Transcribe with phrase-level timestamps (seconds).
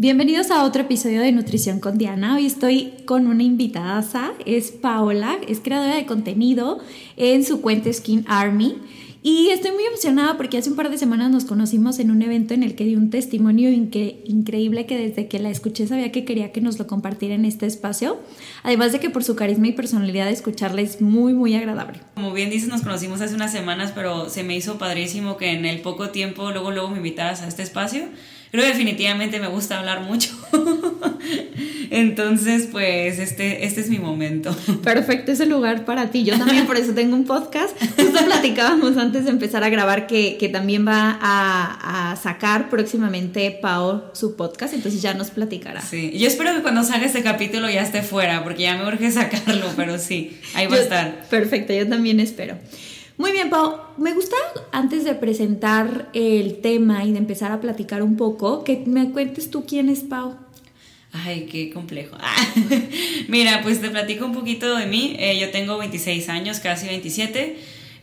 [0.00, 2.36] Bienvenidos a otro episodio de Nutrición con Diana.
[2.36, 6.78] Hoy estoy con una invitada, es Paola, es creadora de contenido
[7.16, 8.76] en su cuenta Skin Army.
[9.24, 12.54] Y estoy muy emocionada porque hace un par de semanas nos conocimos en un evento
[12.54, 16.52] en el que di un testimonio increíble que desde que la escuché sabía que quería
[16.52, 18.20] que nos lo compartiera en este espacio.
[18.62, 21.98] Además de que por su carisma y personalidad escucharla es muy, muy agradable.
[22.14, 25.64] Como bien dices, nos conocimos hace unas semanas, pero se me hizo padrísimo que en
[25.64, 28.04] el poco tiempo luego, luego me invitaras a este espacio
[28.50, 30.30] Creo que definitivamente me gusta hablar mucho.
[31.90, 34.54] Entonces, pues este, este es mi momento.
[34.82, 36.24] Perfecto, es el lugar para ti.
[36.24, 37.76] Yo también por eso tengo un podcast.
[37.96, 43.58] Justo platicábamos antes de empezar a grabar que, que también va a, a, sacar próximamente
[43.62, 45.80] Pao su podcast, entonces ya nos platicará.
[45.80, 49.10] Sí, yo espero que cuando salga este capítulo ya esté fuera, porque ya me urge
[49.10, 51.24] sacarlo, pero sí, ahí va a estar.
[51.30, 52.56] Perfecto, yo también espero.
[53.18, 53.80] Muy bien, Pau.
[53.96, 54.36] Me gusta,
[54.70, 59.50] antes de presentar el tema y de empezar a platicar un poco, que me cuentes
[59.50, 60.36] tú quién es Pau.
[61.12, 62.16] Ay, qué complejo.
[63.28, 65.16] Mira, pues te platico un poquito de mí.
[65.18, 67.56] Eh, yo tengo 26 años, casi 27.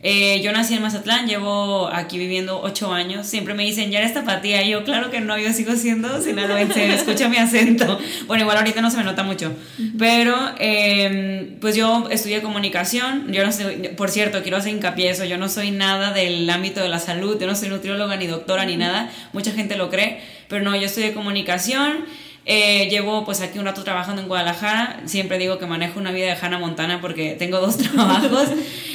[0.08, 3.26] Eh, yo nací en Mazatlán, llevo aquí viviendo ocho años.
[3.26, 4.62] Siempre me dicen, ¿ya eres tapatía?
[4.62, 7.98] Y yo, claro que no, yo sigo siendo sinaloense, escucha mi acento.
[8.28, 9.52] Bueno, igual ahorita no se me nota mucho.
[9.98, 13.32] Pero, em, pues yo estudié comunicación.
[13.32, 15.24] Yo no sé, por cierto, quiero hacer hincapié eso.
[15.24, 17.36] Yo no soy nada del ámbito de la salud.
[17.40, 19.10] Yo no soy nutrióloga ni doctora ni nada.
[19.32, 20.20] Mucha gente lo cree.
[20.46, 22.04] Pero no, yo estudié comunicación.
[22.48, 25.00] Eh, llevo pues aquí un rato trabajando en Guadalajara.
[25.06, 28.50] Siempre digo que manejo una vida de Hannah Montana porque tengo dos trabajos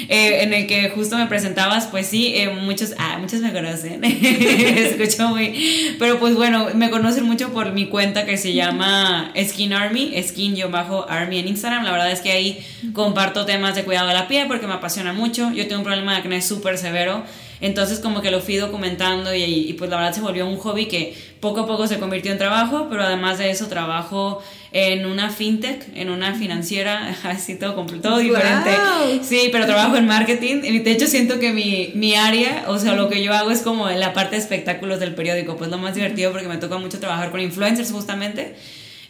[0.07, 1.87] eh, en el que justo me presentabas.
[1.87, 4.01] Pues sí, eh, muchos, ah, muchos me conocen.
[4.05, 5.97] Escucho muy.
[5.99, 11.39] Pero pues bueno, me conocen mucho por mi cuenta que se llama Skin Army, Skin-Army
[11.39, 11.83] en Instagram.
[11.83, 15.11] La verdad es que ahí comparto temas de cuidado de la piel porque me apasiona
[15.11, 15.51] mucho.
[15.51, 17.25] Yo tengo un problema de acné súper severo.
[17.61, 21.15] Entonces como que lo fui documentando y, pues la verdad se volvió un hobby que
[21.39, 24.41] poco a poco se convirtió en trabajo, pero además de eso trabajo
[24.73, 28.71] en una fintech, en una financiera, así todo, todo diferente.
[29.21, 30.61] Sí, pero trabajo en marketing.
[30.63, 33.61] Y de hecho siento que mi, mi área, o sea, lo que yo hago es
[33.61, 36.99] como la parte de espectáculos del periódico, pues lo más divertido porque me toca mucho
[36.99, 38.55] trabajar con influencers justamente.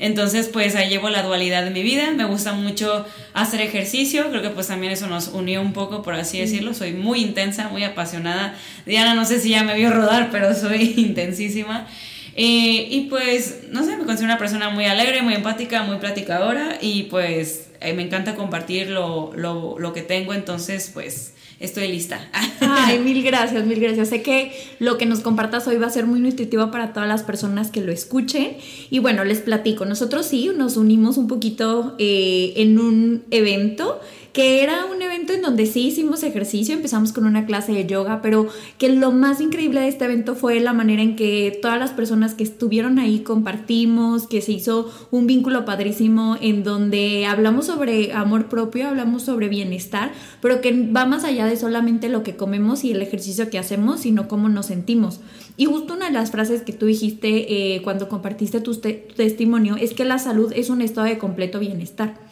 [0.01, 2.09] Entonces, pues ahí llevo la dualidad de mi vida.
[2.09, 4.31] Me gusta mucho hacer ejercicio.
[4.31, 6.73] Creo que pues también eso nos unió un poco, por así decirlo.
[6.73, 8.55] Soy muy intensa, muy apasionada.
[8.87, 11.87] Diana, no sé si ya me vio rodar, pero soy intensísima.
[12.35, 16.79] Eh, y pues, no sé, me considero una persona muy alegre, muy empática, muy platicadora
[16.81, 20.33] y pues eh, me encanta compartir lo, lo, lo que tengo.
[20.33, 22.29] Entonces, pues estoy lista.
[22.59, 24.09] Ay, mil gracias, mil gracias.
[24.09, 27.23] Sé que lo que nos compartas hoy va a ser muy nutritivo para todas las
[27.23, 28.57] personas que lo escuchen.
[28.89, 34.01] Y bueno, les platico, nosotros sí nos unimos un poquito eh, en un evento
[34.33, 38.21] que era un evento en donde sí hicimos ejercicio, empezamos con una clase de yoga,
[38.21, 38.47] pero
[38.77, 42.33] que lo más increíble de este evento fue la manera en que todas las personas
[42.33, 48.47] que estuvieron ahí compartimos, que se hizo un vínculo padrísimo en donde hablamos sobre amor
[48.47, 52.91] propio, hablamos sobre bienestar, pero que va más allá de solamente lo que comemos y
[52.91, 55.19] el ejercicio que hacemos, sino cómo nos sentimos.
[55.57, 59.75] Y justo una de las frases que tú dijiste eh, cuando compartiste tu, tu testimonio
[59.75, 62.30] es que la salud es un estado de completo bienestar.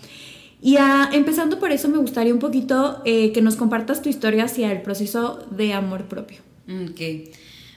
[0.61, 0.77] Y
[1.13, 4.81] empezando por eso, me gustaría un poquito eh, que nos compartas tu historia hacia el
[4.81, 6.39] proceso de amor propio.
[6.67, 7.31] Ok.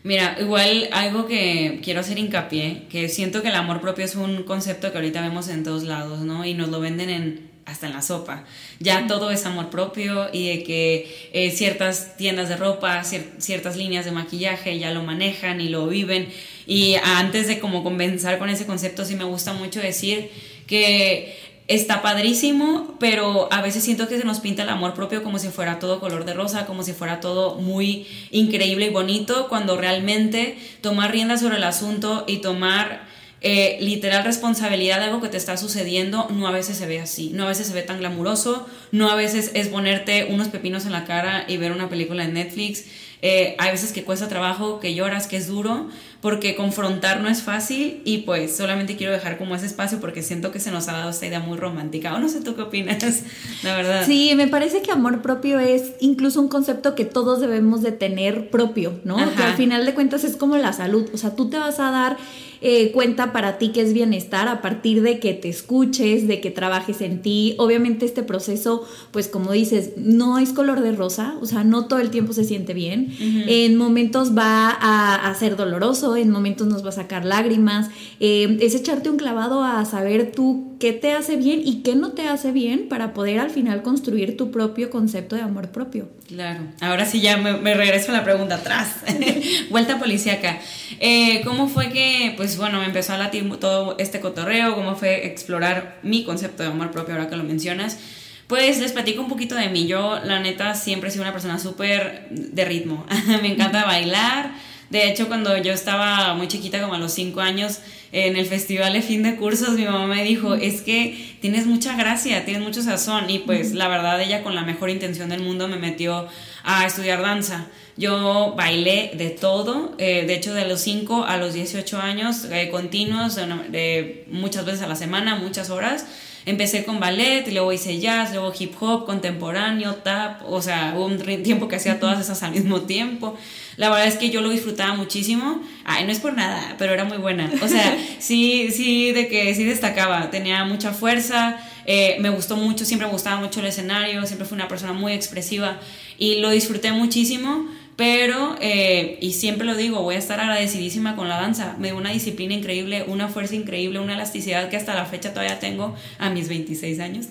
[0.05, 4.43] Mira, igual algo que quiero hacer hincapié, que siento que el amor propio es un
[4.43, 6.45] concepto que ahorita vemos en todos lados, ¿no?
[6.45, 8.45] Y nos lo venden en hasta en la sopa.
[8.81, 14.05] Ya todo es amor propio y de que eh, ciertas tiendas de ropa, ciertas líneas
[14.05, 16.29] de maquillaje ya lo manejan y lo viven.
[16.67, 20.31] Y antes de como comenzar con ese concepto, sí me gusta mucho decir
[20.67, 21.37] que
[21.75, 25.49] está padrísimo, pero a veces siento que se nos pinta el amor propio como si
[25.49, 30.59] fuera todo color de rosa, como si fuera todo muy increíble y bonito, cuando realmente
[30.81, 33.07] tomar rienda sobre el asunto y tomar
[33.41, 37.31] eh, literal responsabilidad de algo que te está sucediendo, no a veces se ve así,
[37.35, 40.93] no a veces se ve tan glamuroso, no a veces es ponerte unos pepinos en
[40.93, 42.85] la cara y ver una película en Netflix,
[43.21, 45.89] eh, hay veces que cuesta trabajo, que lloras, que es duro,
[46.23, 50.53] porque confrontar no es fácil y pues solamente quiero dejar como ese espacio porque siento
[50.53, 52.15] que se nos ha dado esta idea muy romántica.
[52.15, 53.25] O no sé tú qué opinas,
[53.65, 54.07] la verdad.
[54.07, 58.51] Sí, me parece que amor propio es incluso un concepto que todos debemos de tener
[58.51, 59.17] propio, ¿no?
[59.35, 61.91] Que al final de cuentas es como la salud, o sea, tú te vas a
[61.91, 62.17] dar
[62.65, 66.53] eh, cuenta para ti que es bienestar a partir de que te escuches, de que
[66.53, 67.57] trabajes en ti.
[67.59, 71.99] Obviamente este proceso, pues como dices, no es color de rosa, o sea, no todo
[71.99, 73.13] el tiempo se siente bien.
[73.49, 77.91] En momentos va a, ser doloroso, en momentos nos va a sacar lágrimas.
[78.21, 82.13] Eh, es echarte un clavado a saber tú qué te hace bien y qué no
[82.13, 86.09] te hace bien para poder al final construir tu propio concepto de amor propio.
[86.33, 88.97] Claro, ahora sí ya me, regreso a la pregunta atrás.
[89.71, 90.61] Vuelta policíaca.
[90.99, 94.75] Eh, ¿Cómo fue que, pues bueno, me empezó a latir todo este cotorreo?
[94.75, 97.99] ¿Cómo fue explorar mi concepto de amor propio ahora que lo mencionas?
[98.47, 99.87] Pues les platico un poquito de mí.
[99.87, 103.07] Yo, la neta, siempre he sido una persona súper de ritmo.
[103.43, 104.53] me encanta bailar.
[104.93, 107.79] De hecho, cuando yo estaba muy chiquita, como a los 5 años,
[108.13, 111.97] en el festival de fin de cursos, mi mamá me dijo, es que tienes mucha
[111.97, 113.31] gracia, tienes mucho sazón.
[113.31, 116.29] Y pues la verdad, ella con la mejor intención del mundo me metió
[116.63, 117.69] a estudiar danza.
[117.97, 122.69] Yo bailé de todo, eh, de hecho de los 5 a los 18 años, eh,
[122.71, 126.05] continuos, de, muchas veces a la semana, muchas horas.
[126.45, 131.19] Empecé con ballet, luego hice jazz, luego hip hop, contemporáneo, tap, o sea, hubo un
[131.43, 133.37] tiempo que hacía todas esas al mismo tiempo.
[133.77, 135.63] La verdad es que yo lo disfrutaba muchísimo.
[135.85, 137.51] Ay, no es por nada, pero era muy buena.
[137.63, 142.85] O sea, sí, sí, de que sí destacaba, tenía mucha fuerza, eh, me gustó mucho,
[142.85, 145.79] siempre me gustaba mucho el escenario, siempre fui una persona muy expresiva
[146.19, 147.67] y lo disfruté muchísimo
[148.03, 151.77] pero, eh, y siempre lo digo, voy a estar agradecidísima con la danza.
[151.79, 155.61] Me dio una disciplina increíble, una fuerza increíble, una elasticidad que hasta la fecha todavía
[155.61, 157.27] tengo a mis 26 años.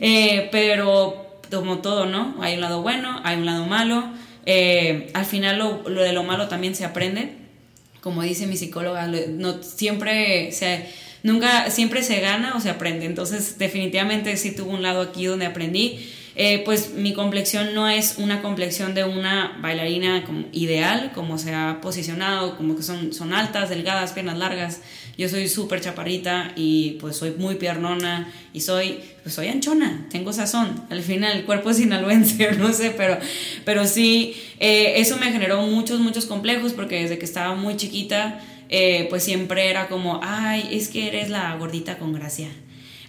[0.00, 2.36] Eh, pero, como todo, ¿no?
[2.40, 4.02] Hay un lado bueno, hay un lado malo.
[4.46, 7.32] Eh, al final, lo, de lo malo también se aprende.
[8.00, 10.86] Como dice mi psicóloga, no, siempre se
[11.22, 13.04] nunca, siempre se gana o se aprende.
[13.04, 15.98] Entonces, definitivamente sí tuvo un lado aquí donde aprendí.
[16.36, 21.54] Eh, pues mi complexión no es una complexión de una bailarina como ideal, como se
[21.54, 24.80] ha posicionado, como que son, son altas, delgadas, piernas largas.
[25.16, 30.32] Yo soy súper chaparrita y pues soy muy piernona y soy, pues soy anchona, tengo
[30.32, 30.84] sazón.
[30.90, 33.18] Al final el cuerpo es sinaloense, no sé, pero,
[33.64, 38.40] pero sí, eh, eso me generó muchos, muchos complejos porque desde que estaba muy chiquita,
[38.70, 42.48] eh, pues siempre era como, ay, es que eres la gordita con gracia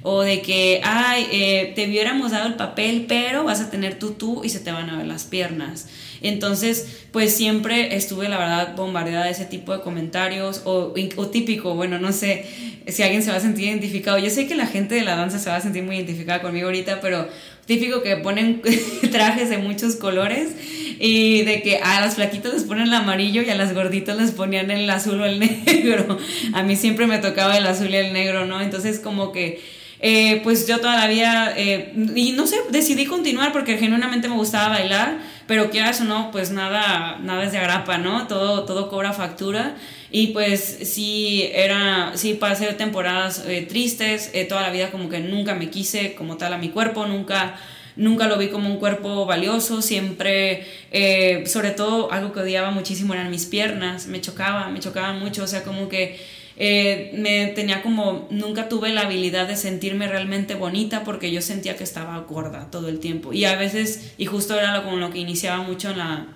[0.07, 4.43] o de que, ay, eh, te hubiéramos dado el papel, pero vas a tener tú
[4.43, 5.87] y se te van a ver las piernas.
[6.21, 11.73] Entonces, pues siempre estuve, la verdad, bombardeada de ese tipo de comentarios o, o, típico,
[11.73, 12.45] bueno, no sé
[12.87, 14.19] si alguien se va a sentir identificado.
[14.19, 16.67] Yo sé que la gente de la danza se va a sentir muy identificada conmigo
[16.67, 17.27] ahorita, pero
[17.65, 18.61] típico que ponen
[19.11, 20.51] trajes de muchos colores
[20.99, 24.29] y de que a las flaquitas les ponen el amarillo y a las gorditas les
[24.29, 26.19] ponían el azul o el negro.
[26.53, 28.61] A mí siempre me tocaba el azul y el negro, ¿no?
[28.61, 34.27] Entonces como que eh, pues yo todavía, eh, y no sé, decidí continuar porque genuinamente
[34.27, 38.27] me gustaba bailar, pero quieras o no, pues nada, nada es de agrapa, ¿no?
[38.27, 39.75] Todo, todo cobra factura.
[40.11, 45.55] Y pues sí, era, sí pasé temporadas eh, tristes, toda la vida como que nunca
[45.55, 47.57] me quise como tal a mi cuerpo, nunca
[47.97, 50.65] nunca lo vi como un cuerpo valioso, siempre,
[51.45, 55.47] sobre todo algo que odiaba muchísimo eran mis piernas, me chocaba, me chocaban mucho, o
[55.47, 56.19] sea, como que
[56.57, 61.75] eh, me tenía como, nunca tuve la habilidad de sentirme realmente bonita porque yo sentía
[61.75, 63.33] que estaba gorda todo el tiempo.
[63.33, 66.27] Y a veces, y justo era lo, con lo que iniciaba mucho en la,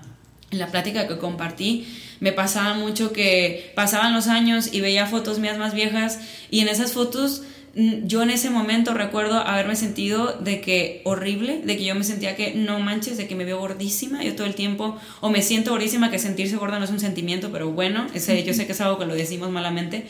[0.52, 1.88] en la plática que compartí,
[2.20, 6.20] me pasaba mucho que pasaban los años y veía fotos mías más viejas
[6.52, 7.44] y en esas fotos
[7.76, 12.36] yo en ese momento recuerdo haberme sentido de que horrible, de que yo me sentía
[12.36, 15.72] que no manches, de que me veo gordísima, yo todo el tiempo, o me siento
[15.72, 18.82] gordísima, que sentirse gorda no es un sentimiento, pero bueno, ese, yo sé que es
[18.82, 20.06] algo que lo decimos malamente,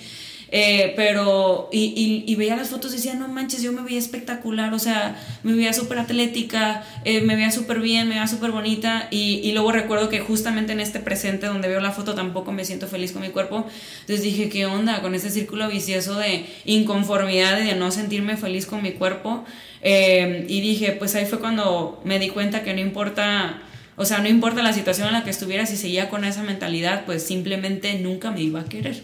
[0.52, 4.80] eh, pero, y, veía las fotos y decía, no manches, yo me veía espectacular, o
[4.80, 9.08] sea, me veía súper atlética, eh, me veía súper bien, me veía súper bonita.
[9.12, 12.66] Y, y, luego recuerdo que justamente en este presente donde veo la foto tampoco me
[12.66, 13.66] siento feliz con mi cuerpo.
[14.02, 18.66] Entonces dije, ¿qué onda con ese círculo vicioso de inconformidad y de no sentirme feliz
[18.66, 19.46] con mi cuerpo?
[19.82, 23.62] Eh, y dije, pues ahí fue cuando me di cuenta que no importa.
[23.96, 27.06] O sea, no importa la situación en la que estuviera, si seguía con esa mentalidad,
[27.06, 29.02] pues simplemente nunca me iba a querer,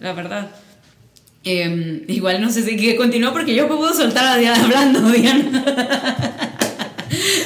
[0.00, 0.50] la verdad.
[1.44, 5.64] Em, igual no sé si que continúo porque yo puedo soltar a Diana hablando, Diana.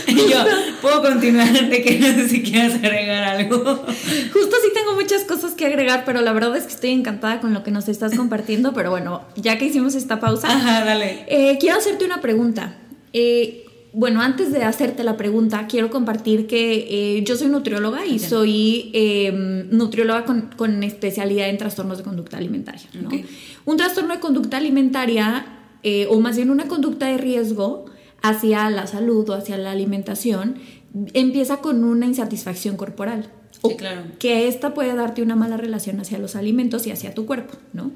[0.06, 0.44] yo
[0.82, 3.56] puedo continuar de que no sé si quieres agregar algo.
[3.56, 7.54] Justo sí tengo muchas cosas que agregar, pero la verdad es que estoy encantada con
[7.54, 8.74] lo que nos estás compartiendo.
[8.74, 11.24] Pero bueno, ya que hicimos esta pausa, Ajá, dale.
[11.28, 12.76] Eh, quiero hacerte una pregunta.
[13.14, 13.66] Eh,
[13.98, 18.90] bueno, antes de hacerte la pregunta, quiero compartir que eh, yo soy nutrióloga y soy
[18.92, 22.82] em, nutrióloga con, especialidad en trastornos de conducta alimentaria.
[23.66, 25.44] Un trastorno de conducta alimentaria,
[25.82, 27.84] eh, o más bien una conducta de riesgo
[28.22, 30.56] hacia la salud o hacia la alimentación,
[31.12, 33.30] empieza con una insatisfacción corporal.
[33.62, 34.02] Sí, claro.
[34.18, 37.90] Que esta puede darte una mala relación hacia los alimentos y hacia tu cuerpo, ¿no?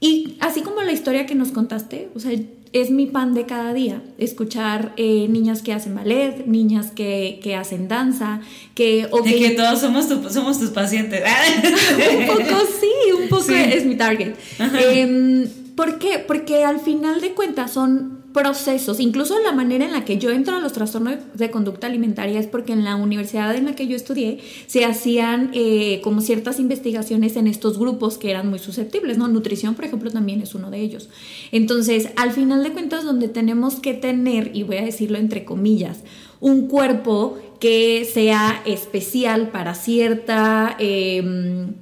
[0.00, 2.32] Y así como la historia que nos contaste, o sea,
[2.74, 7.54] es mi pan de cada día, escuchar eh, niñas que hacen ballet, niñas que, que
[7.54, 8.40] hacen danza,
[8.74, 9.08] que...
[9.24, 11.22] de que todos somos, somos tus pacientes.
[12.18, 14.34] un poco sí, un poco es mi target.
[14.58, 16.22] Eh, ¿Por qué?
[16.24, 20.56] Porque al final de cuentas son procesos, incluso la manera en la que yo entro
[20.56, 23.94] a los trastornos de conducta alimentaria es porque en la universidad en la que yo
[23.94, 29.28] estudié se hacían eh, como ciertas investigaciones en estos grupos que eran muy susceptibles, ¿no?
[29.28, 31.08] Nutrición, por ejemplo, también es uno de ellos.
[31.52, 36.02] Entonces, al final de cuentas, donde tenemos que tener, y voy a decirlo entre comillas,
[36.40, 41.74] un cuerpo que sea especial para cierta em,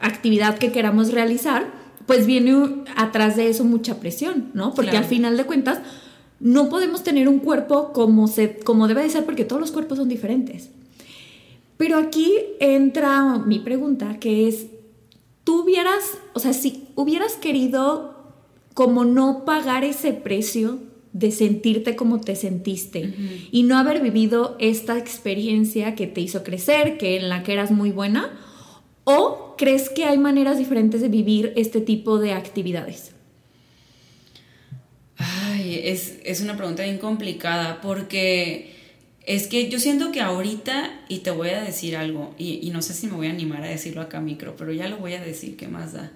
[0.00, 4.74] actividad que queramos realizar, pues viene atrás de eso mucha presión, ¿no?
[4.74, 5.80] Porque al final de cuentas
[6.40, 9.98] no podemos tener un cuerpo como, se, como debe de ser porque todos los cuerpos
[9.98, 10.70] son diferentes.
[11.76, 14.66] Pero aquí entra mi pregunta, que es,
[15.42, 18.14] tú hubieras, o sea, si hubieras querido
[18.74, 20.78] como no pagar ese precio
[21.12, 23.14] de sentirte como te sentiste
[23.52, 27.70] y no haber vivido esta experiencia que te hizo crecer, que en la que eras
[27.70, 28.32] muy buena,
[29.04, 33.12] ¿O crees que hay maneras diferentes de vivir este tipo de actividades?
[35.16, 38.74] Ay, es, una pregunta bien complicada porque
[39.26, 42.94] es que yo siento que ahorita, y te voy a decir algo, y, no sé
[42.94, 45.56] si me voy a animar a decirlo acá micro, pero ya lo voy a decir,
[45.56, 46.10] ¿qué más da?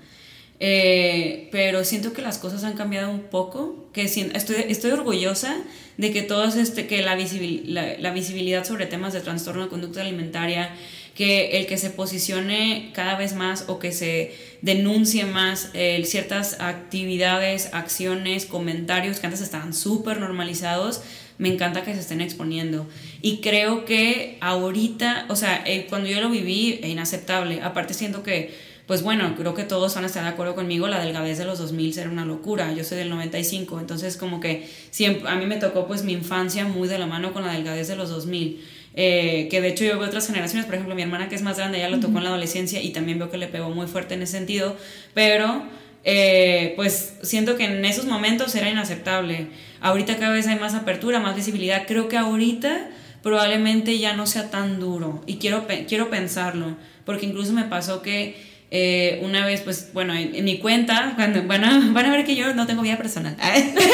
[0.61, 4.33] Eh, pero siento que las cosas han cambiado un poco, que estoy,
[4.69, 5.57] estoy orgullosa
[5.99, 10.75] de que todos este, que la, la visibilidad sobre temas de trastorno de conducta alimentaria,
[11.19, 16.61] que el que se posicione cada vez más o que se denuncie más eh, ciertas
[16.61, 21.01] actividades, acciones, comentarios que antes estaban súper normalizados,
[21.37, 22.87] me encanta que se estén exponiendo.
[23.21, 27.63] Y creo que ahorita, o sea, eh, cuando yo lo viví, inaceptable.
[27.63, 28.55] Aparte siento que,
[28.87, 31.59] pues bueno, creo que todos van a estar de acuerdo conmigo, la delgadez de los
[31.59, 32.73] 2000 era una locura.
[32.75, 36.65] Yo soy del 95, entonces como que siempre, a mí me tocó pues mi infancia
[36.65, 39.97] muy de la mano con la delgadez de los 2000 eh, que de hecho yo
[39.97, 42.25] veo otras generaciones, por ejemplo mi hermana que es más grande, ya lo tocó en
[42.25, 44.77] la adolescencia y también veo que le pegó muy fuerte en ese sentido,
[45.15, 45.63] pero
[46.03, 49.47] eh, pues siento que en esos momentos era inaceptable.
[49.81, 52.91] Ahorita cada vez hay más apertura, más visibilidad, creo que ahorita
[53.23, 58.35] probablemente ya no sea tan duro y quiero, quiero pensarlo, porque incluso me pasó que
[58.73, 62.53] eh, una vez, pues bueno, en, mi cuenta, cuando, bueno, van a ver que yo
[62.53, 63.37] no tengo vida personal.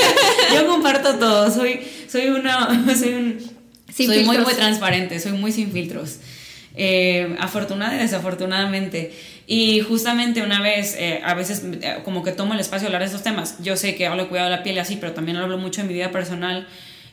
[0.54, 3.53] yo comparto todo, soy, soy, una, soy un
[3.96, 6.18] soy muy, muy transparente, soy muy sin filtros.
[6.76, 9.12] Eh, afortunada y desafortunadamente.
[9.46, 13.02] Y justamente una vez, eh, a veces eh, como que tomo el espacio de hablar
[13.02, 13.62] de estos temas.
[13.62, 15.82] Yo sé que hablo de cuidado de la piel y así, pero también hablo mucho
[15.82, 16.66] de mi vida personal.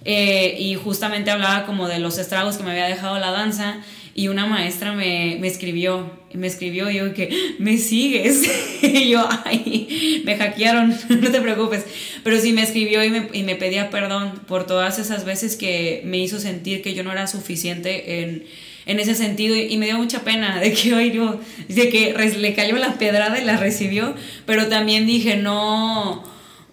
[0.04, 3.78] y justamente hablaba como de los estragos que me había dejado la danza
[4.14, 8.44] y una maestra me, me escribió, me escribió y yo que, ¿me sigues?
[8.82, 11.86] y yo, ay, me hackearon, no te preocupes.
[12.24, 16.02] Pero sí me escribió y me, y me pedía perdón por todas esas veces que
[16.06, 18.44] me hizo sentir que yo no era suficiente en,
[18.86, 22.54] en ese sentido y, me dio mucha pena de que hoy yo, de que le
[22.54, 24.14] cayó la pedrada y la recibió,
[24.46, 26.24] pero también dije, no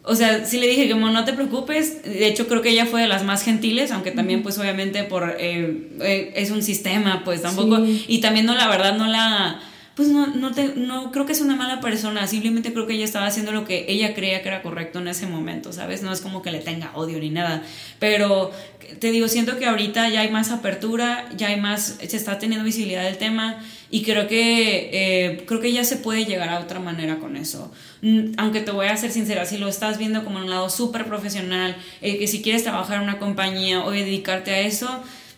[0.08, 3.02] o sea, sí le dije como no te preocupes, de hecho creo que ella fue
[3.02, 7.42] de las más gentiles, aunque también pues obviamente por eh, eh, es un sistema, pues
[7.42, 9.60] tampoco, y también no la verdad no la,
[9.94, 13.04] pues no, no, te, no creo que es una mala persona, simplemente creo que ella
[13.04, 16.02] estaba haciendo lo que ella creía que era correcto en ese momento, ¿sabes?
[16.02, 17.62] No es como que le tenga odio ni nada,
[17.98, 18.50] pero
[19.00, 22.64] te digo, siento que ahorita ya hay más apertura, ya hay más, se está teniendo
[22.64, 26.78] visibilidad del tema y creo que, eh, creo que ya se puede llegar a otra
[26.78, 27.72] manera con eso.
[28.02, 31.06] Mm, aunque te voy a ser sincera, si lo estás viendo como un lado súper
[31.06, 34.88] profesional, eh, que si quieres trabajar en una compañía o dedicarte a eso,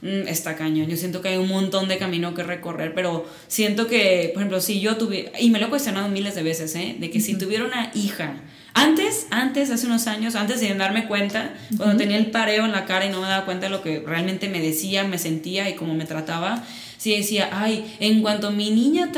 [0.03, 0.89] mm, está cañón.
[0.89, 4.61] Yo siento que hay un montón de camino que recorrer, pero siento que, por ejemplo,
[4.61, 6.97] si yo tuviera, y me lo he cuestionado miles de veces, ¿eh?
[6.99, 8.35] de que si tuviera una hija,
[8.73, 12.85] antes, antes, hace unos años, antes de darme cuenta, cuando tenía el pareo en la
[12.85, 15.75] cara y no me daba cuenta de lo que realmente me decía, me sentía y
[15.75, 16.65] cómo me trataba,
[17.01, 19.11] sí decía, ay, en cuanto mi niña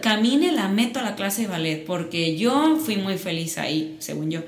[0.00, 4.30] camine, la meto a la clase de ballet, porque yo fui muy feliz ahí, según
[4.30, 4.42] yo.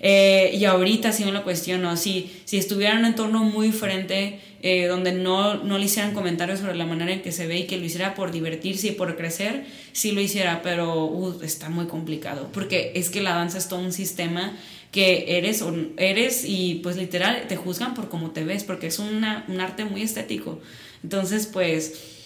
[0.00, 4.40] Eh, y ahorita sí me lo cuestiono, si, si estuviera en un entorno muy diferente,
[4.62, 7.66] eh, donde no, no le hicieran comentarios sobre la manera en que se ve y
[7.66, 11.88] que lo hiciera por divertirse y por crecer, sí lo hiciera, pero uh, está muy
[11.88, 14.56] complicado, porque es que la danza es todo un sistema
[14.92, 15.62] que eres,
[15.98, 19.84] eres y pues literal te juzgan por cómo te ves, porque es una, un arte
[19.84, 20.58] muy estético.
[21.02, 22.19] Entonces, pues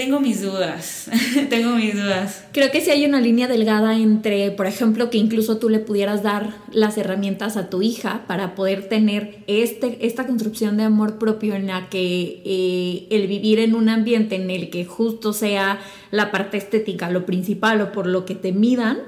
[0.00, 1.10] tengo mis dudas,
[1.50, 2.44] tengo mis dudas.
[2.52, 6.22] Creo que sí hay una línea delgada entre, por ejemplo, que incluso tú le pudieras
[6.22, 11.54] dar las herramientas a tu hija para poder tener este, esta construcción de amor propio
[11.54, 15.78] en la que eh, el vivir en un ambiente en el que justo sea
[16.10, 19.00] la parte estética lo principal o por lo que te midan,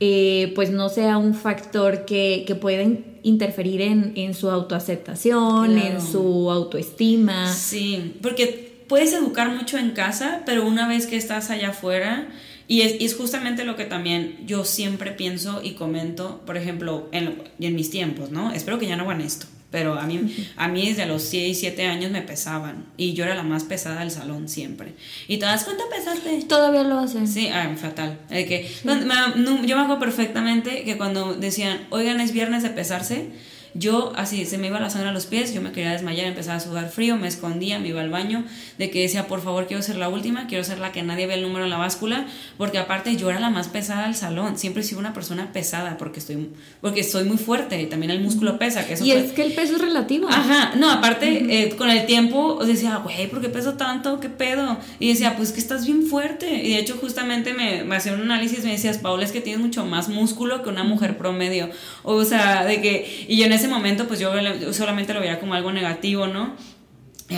[0.00, 6.00] eh, pues no sea un factor que, que pueden interferir en, en su autoaceptación, en
[6.00, 7.52] su autoestima.
[7.52, 12.26] Sí, porque puedes educar mucho en casa, pero una vez que estás allá afuera,
[12.66, 17.74] y es, justamente lo que también yo siempre pienso y comento, por ejemplo, en, en
[17.76, 18.50] mis tiempos, ¿no?
[18.50, 21.86] Espero que ya no hagan esto, pero a mí, a mí desde los 6, 7
[21.86, 24.94] años me pesaban y yo era la más pesada del salón siempre.
[25.28, 26.42] ¿Y te das cuenta pesaste?
[26.48, 27.28] Todavía lo hacen.
[27.28, 28.18] Sí, ah, fatal.
[28.28, 33.28] que, yo me acuerdo perfectamente que cuando decían, oigan, es viernes de pesarse,
[33.74, 36.56] yo así, se me iba la sangre a los pies, yo me quería desmayar, empezaba
[36.56, 38.44] a sudar frío, me escondía, me iba al baño,
[38.78, 41.34] de que decía, por favor, quiero ser la última, quiero ser la que nadie ve
[41.34, 42.26] el número en la báscula,
[42.58, 45.98] porque aparte yo era la más pesada del salón, siempre he sido una persona pesada,
[45.98, 46.50] porque estoy,
[46.80, 48.86] porque soy muy fuerte, y también el músculo pesa.
[48.86, 50.28] Que eso y es que el peso es relativo.
[50.28, 54.20] Ajá, no, aparte, eh, con el tiempo decía, güey, ¿por qué peso tanto?
[54.20, 54.78] ¿Qué pedo?
[54.98, 56.50] Y decía, pues que estás bien fuerte.
[56.64, 59.60] Y de hecho, justamente me, me hacía un análisis me decías, Paula, es que tienes
[59.60, 61.70] mucho más músculo que una mujer promedio.
[62.02, 64.32] O sea, de que, y yo en ese momento pues yo
[64.72, 66.56] solamente lo veía como algo negativo, ¿no?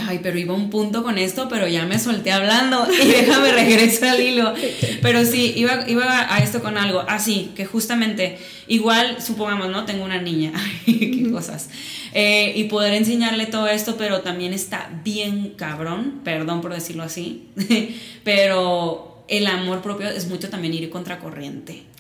[0.01, 4.11] Ay, pero iba un punto con esto, pero ya me solté hablando y déjame regresar
[4.11, 4.55] al hilo.
[5.03, 8.39] Pero sí, iba, iba a esto con algo así, que justamente,
[8.69, 9.85] igual, supongamos, ¿no?
[9.85, 10.53] Tengo una niña,
[10.87, 11.69] qué cosas.
[12.15, 17.49] Eh, y poder enseñarle todo esto, pero también está bien cabrón, perdón por decirlo así,
[18.25, 21.92] pero el amor propio es mucho también ir contracorriente.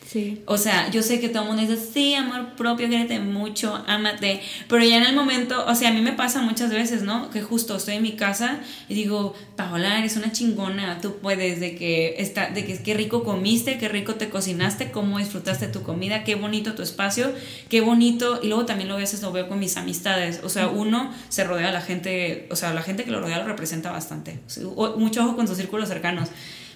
[0.47, 4.41] O sea, yo sé que todo el mundo dice, sí, amor propio, quiérete mucho, ámate.
[4.69, 7.31] Pero ya en el momento, o sea, a mí me pasa muchas veces, ¿no?
[7.31, 11.77] Que justo estoy en mi casa y digo, Paola, eres una chingona, tú puedes, de
[11.77, 16.25] que, está, de que qué rico comiste, qué rico te cocinaste, cómo disfrutaste tu comida,
[16.25, 17.33] qué bonito tu espacio,
[17.69, 18.41] qué bonito.
[18.43, 20.41] Y luego también lo veces lo veo con mis amistades.
[20.45, 23.39] O sea, uno se rodea a la gente, o sea, la gente que lo rodea
[23.39, 24.41] lo representa bastante.
[24.97, 26.29] mucho ojo con sus círculos cercanos.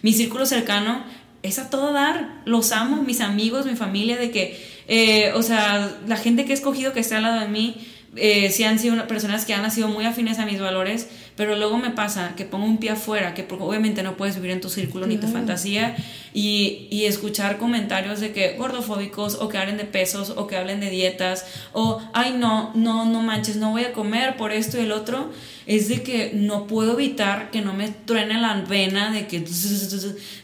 [0.02, 1.04] Mi círculo cercano
[1.48, 2.40] es a todo dar.
[2.44, 6.54] Los amo, mis amigos, mi familia, de que, eh, o sea, la gente que he
[6.54, 7.76] escogido que esté al lado de mí,
[8.16, 11.76] eh, sí han sido personas que han sido muy afines a mis valores, pero luego
[11.76, 15.06] me pasa que pongo un pie afuera, que obviamente no puedes vivir en tu círculo
[15.06, 15.94] ni tu fantasía,
[16.32, 20.80] y, y, escuchar comentarios de que gordofóbicos, o que hablen de pesos, o que hablen
[20.80, 24.84] de dietas, o, ay, no, no, no manches, no voy a comer por esto y
[24.84, 25.30] el otro,
[25.66, 29.44] es de que no puedo evitar que no me truene la vena de que,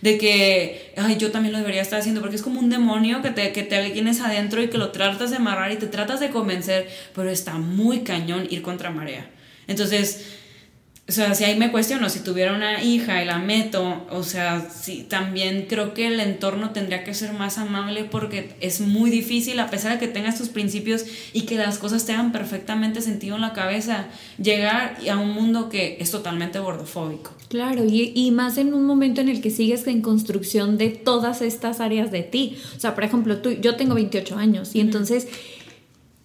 [0.03, 3.31] de que, ay, yo también lo debería estar haciendo, porque es como un demonio que
[3.31, 6.31] te, que te tienes adentro y que lo tratas de amarrar y te tratas de
[6.31, 9.31] convencer, pero está muy cañón ir contra marea.
[9.69, 10.42] Entonces,
[11.09, 14.69] o sea, si ahí me cuestiono, si tuviera una hija y la meto, o sea,
[14.71, 19.59] sí, también creo que el entorno tendría que ser más amable porque es muy difícil,
[19.59, 23.35] a pesar de que tengas tus principios y que las cosas te hagan perfectamente sentido
[23.35, 24.07] en la cabeza,
[24.41, 27.33] llegar a un mundo que es totalmente gordofóbico.
[27.49, 31.43] Claro, y, y más en un momento en el que sigues en construcción de todas
[31.43, 32.57] estas áreas de ti.
[32.77, 35.27] O sea, por ejemplo, tú, yo tengo 28 años y entonces,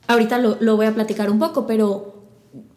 [0.06, 2.17] ahorita lo, lo voy a platicar un poco, pero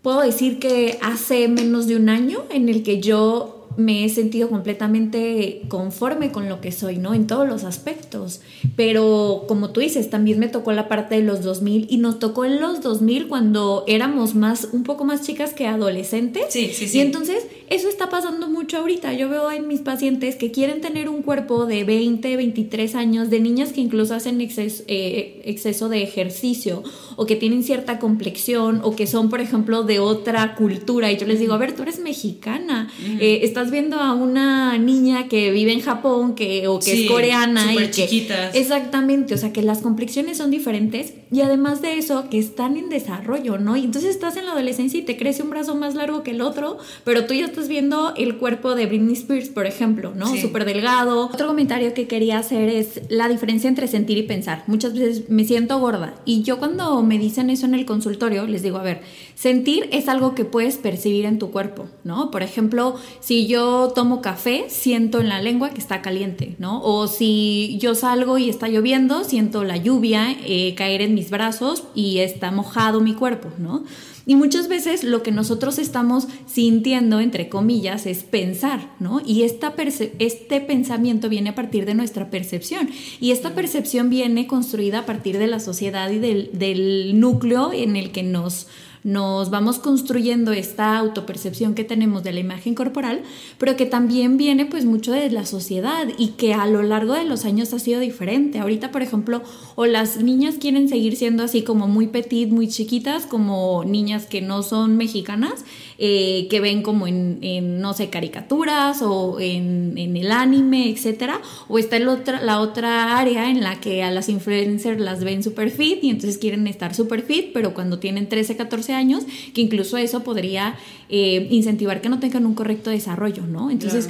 [0.03, 4.49] puedo decir que hace menos de un año en el que yo me he sentido
[4.49, 7.15] completamente conforme con lo que soy, ¿no?
[7.15, 8.41] En todos los aspectos.
[8.77, 12.45] Pero como tú dices, también me tocó la parte de los 2000 y nos tocó
[12.45, 16.45] en los 2000 cuando éramos más, un poco más chicas que adolescentes.
[16.51, 16.99] Sí, sí, sí.
[16.99, 19.13] Y entonces eso está pasando mucho ahorita.
[19.15, 23.41] Yo veo en mis pacientes que quieren tener un cuerpo de 20, 23 años, de
[23.41, 26.83] niñas que incluso hacen exceso, eh, exceso de ejercicio
[27.17, 31.13] o que tienen cierta complexión o que son, por ejemplo, de otra cultura.
[31.13, 35.29] Y yo les digo, a ver, tú eres mexicana, eh, estás viendo a una niña
[35.29, 37.73] que vive en Japón que, o que es coreana.
[37.75, 38.55] y chiquitas.
[38.55, 42.88] Exactamente, o sea que las complexiones son diferentes y además de eso, que están en
[42.88, 43.77] desarrollo, ¿no?
[43.77, 46.40] Y entonces estás en la adolescencia y te crece un brazo más largo que el
[46.40, 50.27] otro, pero tú ya estás estás viendo el cuerpo de Britney Spears, por ejemplo, ¿no?
[50.27, 50.40] Sí.
[50.40, 51.27] Súper delgado.
[51.27, 54.64] Otro comentario que quería hacer es la diferencia entre sentir y pensar.
[54.66, 58.62] Muchas veces me siento gorda y yo cuando me dicen eso en el consultorio, les
[58.62, 59.03] digo, a ver,
[59.40, 62.31] sentir es algo que puedes percibir en tu cuerpo, ¿no?
[62.31, 66.83] Por ejemplo, si yo tomo café, siento en la lengua que está caliente, ¿no?
[66.83, 71.85] O si yo salgo y está lloviendo, siento la lluvia eh, caer en mis brazos
[71.94, 73.85] y está mojado mi cuerpo, ¿no?
[74.26, 79.22] Y muchas veces lo que nosotros estamos sintiendo, entre comillas, es pensar, ¿no?
[79.24, 79.74] Y esta
[80.18, 82.90] este pensamiento viene a partir de nuestra percepción.
[83.20, 87.96] Y esta percepción viene construida a partir de la sociedad y del, del núcleo en
[87.96, 88.66] el que nos,
[89.03, 93.23] nos vamos construyendo esta autopercepción que tenemos de la imagen corporal,
[93.59, 97.25] pero que también viene pues mucho de la sociedad y que a lo largo de
[97.25, 98.59] los años ha sido diferente.
[98.59, 99.43] Ahorita, por ejemplo,
[99.75, 104.43] o las niñas quieren seguir siendo así como muy petit, muy chiquitas, como niñas que
[104.43, 105.65] no son mexicanas,
[105.99, 111.79] eh, que ven como en, no sé, caricaturas o en, en el anime, etcétera, o
[111.79, 115.71] está el otra, la otra área en la que a las influencers las ven super
[115.71, 119.24] fit y entonces quieren estar super fit, pero cuando tienen 13, 14 años,
[119.55, 120.76] que incluso eso podría
[121.09, 123.70] eh, incentivar que no tengan un correcto desarrollo, ¿no?
[123.70, 124.09] Entonces,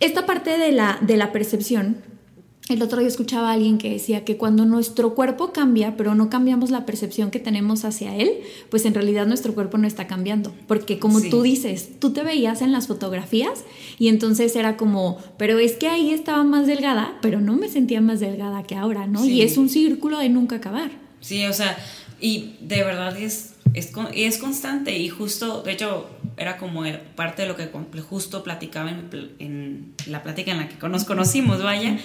[0.00, 1.96] esta parte de la, de la percepción
[2.68, 6.28] el otro día escuchaba a alguien que decía que cuando nuestro cuerpo cambia, pero no
[6.28, 8.30] cambiamos la percepción que tenemos hacia él,
[8.68, 10.52] pues en realidad nuestro cuerpo no está cambiando.
[10.66, 11.30] Porque como Sí.
[11.30, 13.64] tú dices, tú te veías en las fotografías
[13.98, 18.02] y entonces era como, pero es que ahí estaba más delgada, pero no me sentía
[18.02, 19.24] más delgada que ahora, ¿no?
[19.24, 19.32] Sí.
[19.32, 20.90] Y es un círculo de nunca acabar.
[21.20, 21.74] Sí, o sea,
[22.20, 26.82] y de verdad es, es, y es constante y justo, de hecho, era como
[27.14, 27.68] parte de lo que
[28.02, 31.98] justo platicaba en, pl- en la plática en la que nos conocimos, vaya,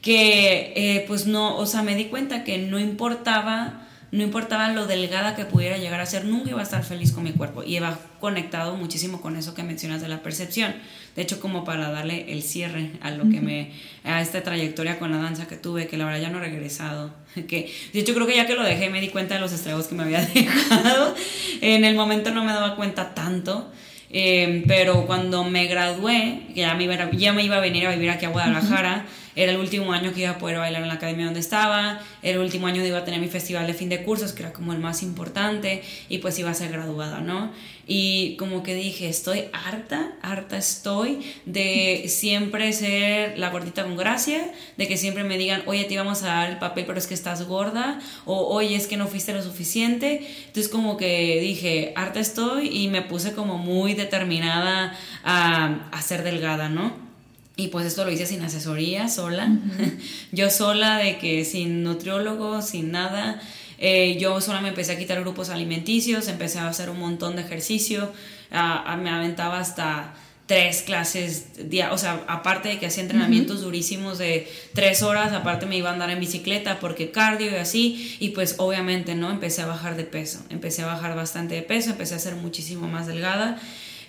[0.00, 4.86] que eh, pues no, o sea, me di cuenta que no importaba, no importaba lo
[4.86, 7.76] delgada que pudiera llegar a ser, nunca iba a estar feliz con mi cuerpo y
[7.76, 10.74] iba conectado muchísimo con eso que mencionas de la percepción.
[11.16, 13.72] De hecho, como para darle el cierre a lo que me,
[14.04, 17.14] a esta trayectoria con la danza que tuve, que la verdad ya no he regresado.
[17.48, 19.86] Que, de hecho, creo que ya que lo dejé me di cuenta de los estragos
[19.86, 21.14] que me había dejado.
[21.62, 23.72] En el momento no me daba cuenta tanto.
[24.10, 27.92] Eh, pero cuando me gradué, que ya me, iba, ya me iba a venir a
[27.92, 30.94] vivir aquí a Guadalajara, era el último año que iba a poder bailar en la
[30.94, 33.88] academia donde estaba, era el último año donde iba a tener mi festival de fin
[33.88, 37.52] de cursos, que era como el más importante, y pues iba a ser graduada, ¿no?
[37.86, 44.52] Y como que dije, estoy harta, harta estoy de siempre ser la gordita con gracia,
[44.76, 47.14] de que siempre me digan, oye, te íbamos a dar el papel, pero es que
[47.14, 50.26] estás gorda, o oye, es que no fuiste lo suficiente.
[50.46, 56.22] Entonces como que dije, harta estoy y me puse como muy determinada a, a ser
[56.22, 57.11] delgada, ¿no?
[57.56, 59.48] Y pues esto lo hice sin asesoría, sola.
[60.32, 63.40] yo sola, de que sin nutriólogo, sin nada.
[63.78, 67.42] Eh, yo sola me empecé a quitar grupos alimenticios, empecé a hacer un montón de
[67.42, 68.12] ejercicio,
[68.50, 70.14] a- a- me aventaba hasta
[70.46, 75.66] tres clases, día, o sea, aparte de que hacía entrenamientos durísimos de tres horas, aparte
[75.66, 79.30] me iba a andar en bicicleta porque cardio y así, y pues obviamente, ¿no?
[79.30, 82.86] Empecé a bajar de peso, empecé a bajar bastante de peso, empecé a ser muchísimo
[82.88, 83.60] más delgada.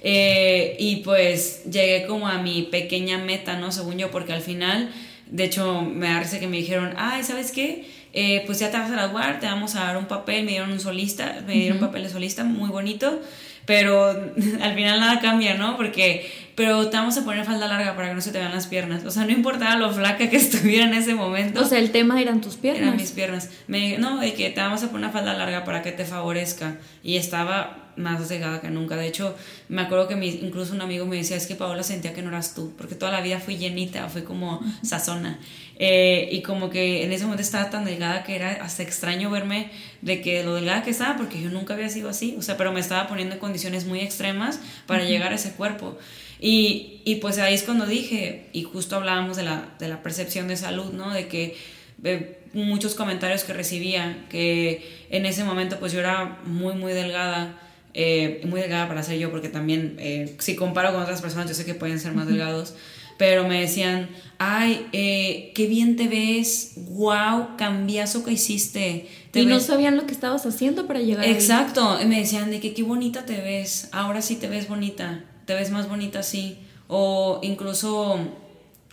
[0.03, 3.71] Eh, y pues llegué como a mi pequeña meta, ¿no?
[3.71, 4.91] Según yo, porque al final,
[5.27, 7.85] de hecho, me parece que me dijeron, ay, ¿sabes qué?
[8.11, 10.71] Eh, pues ya te vas a graduar, te vamos a dar un papel, me dieron
[10.71, 13.21] un solista, me dieron un papel de solista muy bonito,
[13.65, 14.09] pero
[14.61, 15.77] al final nada cambia, ¿no?
[15.77, 18.67] Porque, pero te vamos a poner falda larga para que no se te vean las
[18.67, 19.03] piernas.
[19.05, 21.61] O sea, no importaba lo flaca que estuviera en ese momento.
[21.61, 22.83] O sea, el tema eran tus piernas.
[22.83, 23.49] Eran mis piernas.
[23.67, 26.77] Me no, de que te vamos a poner una falda larga para que te favorezca.
[27.03, 28.95] Y estaba más delgada que nunca.
[28.95, 29.35] De hecho,
[29.69, 32.29] me acuerdo que mi, incluso un amigo me decía, es que Paola sentía que no
[32.29, 35.39] eras tú, porque toda la vida fui llenita, fui como sazona.
[35.79, 39.71] Eh, y como que en ese momento estaba tan delgada que era hasta extraño verme
[40.01, 42.35] de que lo delgada que estaba, porque yo nunca había sido así.
[42.37, 45.97] O sea, pero me estaba poniendo en condiciones muy extremas para llegar a ese cuerpo.
[46.45, 50.49] Y, y pues ahí es cuando dije, y justo hablábamos de la, de la percepción
[50.49, 51.13] de salud, ¿no?
[51.13, 51.55] De que
[52.03, 57.57] eh, muchos comentarios que recibía, que en ese momento pues yo era muy, muy delgada,
[57.93, 61.55] eh, muy delgada para ser yo, porque también eh, si comparo con otras personas yo
[61.55, 62.75] sé que pueden ser más delgados,
[63.17, 69.07] pero me decían, ay, eh, qué bien te ves, wow, cambiazo que hiciste.
[69.31, 71.31] Te y no sabían lo que estabas haciendo para llegar ahí.
[71.31, 75.23] Exacto, y me decían de que qué bonita te ves, ahora sí te ves bonita,
[75.45, 76.57] te ves más bonita así.
[76.87, 78.19] O incluso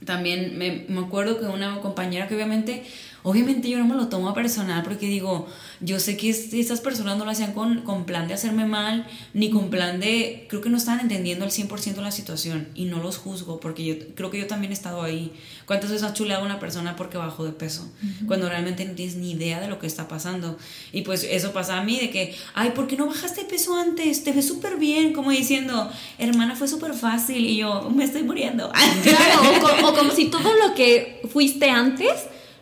[0.05, 2.85] también me, me acuerdo que una compañera que obviamente
[3.23, 5.47] Obviamente yo no me lo tomo a personal porque digo,
[5.81, 9.51] yo sé que estas personas no lo hacían con, con plan de hacerme mal, ni
[9.51, 13.19] con plan de, creo que no estaban entendiendo al 100% la situación y no los
[13.19, 15.33] juzgo porque yo creo que yo también he estado ahí.
[15.67, 17.91] ¿Cuántas veces has chuleado a una persona porque bajó de peso?
[18.27, 20.57] Cuando realmente no tienes ni idea de lo que está pasando.
[20.93, 23.77] Y pues eso pasa a mí de que, ay, ¿por qué no bajaste de peso
[23.77, 24.25] antes?
[24.25, 28.73] Te ves súper bien, como diciendo, hermana, fue súper fácil y yo me estoy muriendo.
[29.03, 32.13] Claro, o como si todo lo que fuiste antes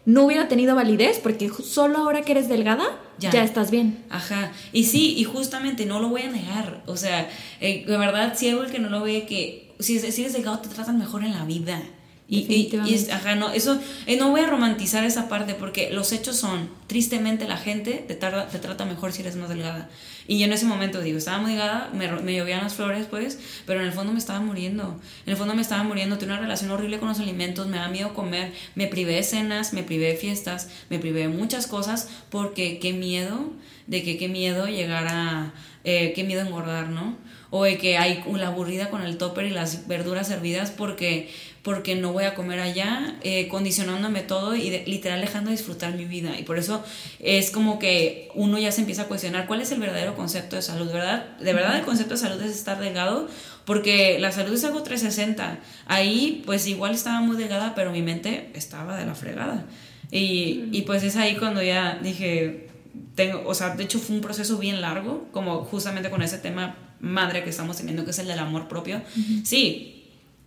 [0.09, 4.05] no hubiera tenido validez porque solo ahora que eres delgada ya, estás bien.
[4.09, 4.53] Ajá.
[4.73, 6.83] Y sí, y justamente no lo voy a negar.
[6.87, 7.29] O sea,
[7.61, 10.61] eh, de verdad, si algo el que no lo ve, que si, si eres delgado
[10.61, 11.83] te tratan mejor en la vida.
[12.31, 16.37] Y, y, ajá, no, eso, eh, no voy a romantizar esa parte porque los hechos
[16.37, 19.89] son, tristemente la gente te, tarda, te trata mejor si eres más delgada.
[20.27, 23.39] Y yo en ese momento digo, estaba muy delgada, me, me llovían las flores, pues,
[23.65, 25.01] pero en el fondo me estaba muriendo.
[25.25, 27.89] En el fondo me estaba muriendo, tenía una relación horrible con los alimentos, me da
[27.89, 32.11] miedo comer, me privé de cenas, me privé de fiestas, me privé de muchas cosas
[32.29, 33.53] porque qué miedo,
[33.87, 37.17] de que qué miedo llegar a, eh, qué miedo engordar, ¿no?
[37.49, 41.31] O de que hay la aburrida con el topper y las verduras servidas porque
[41.63, 46.05] porque no voy a comer allá, eh, condicionándome todo y literal dejando de disfrutar mi
[46.05, 46.39] vida.
[46.39, 46.85] Y por eso
[47.21, 50.63] es como que uno ya se empieza a cuestionar cuál es el verdadero concepto de
[50.63, 51.37] salud, ¿verdad?
[51.39, 53.29] De verdad el concepto de salud es estar delgado,
[53.65, 55.59] porque la salud es algo 360.
[55.87, 59.67] Ahí pues igual estaba muy delgada, pero mi mente estaba de la fregada.
[60.11, 62.69] Y, y pues es ahí cuando ya dije,
[63.15, 66.77] tengo, o sea, de hecho fue un proceso bien largo, como justamente con ese tema
[67.01, 69.03] madre que estamos teniendo, que es el del amor propio.
[69.45, 69.98] Sí,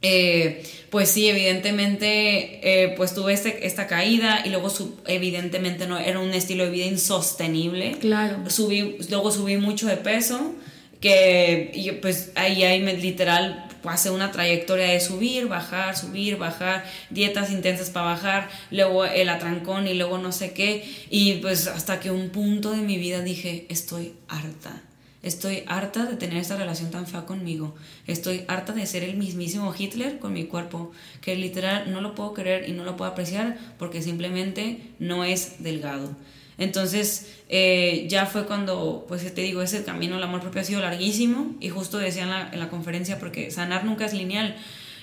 [0.02, 4.70] eh, pues sí, evidentemente, eh, pues tuve este, esta caída y luego
[5.08, 7.98] evidentemente no era un estilo de vida insostenible.
[8.00, 8.50] Claro.
[8.50, 10.54] Subí, luego subí mucho de peso,
[11.00, 16.84] que y pues ahí, ahí me, literal pasé una trayectoria de subir, bajar, subir, bajar,
[17.10, 22.00] dietas intensas para bajar, luego el atrancón y luego no sé qué, y pues hasta
[22.00, 24.82] que un punto de mi vida dije, estoy harta
[25.24, 27.76] Estoy harta de tener esta relación tan fea conmigo.
[28.08, 32.34] Estoy harta de ser el mismísimo Hitler con mi cuerpo, que literal no lo puedo
[32.34, 36.16] querer y no lo puedo apreciar porque simplemente no es delgado.
[36.58, 40.82] Entonces, eh, ya fue cuando, pues te digo, ese camino al amor propio ha sido
[40.82, 44.56] larguísimo y justo decía en la conferencia, porque sanar nunca es lineal.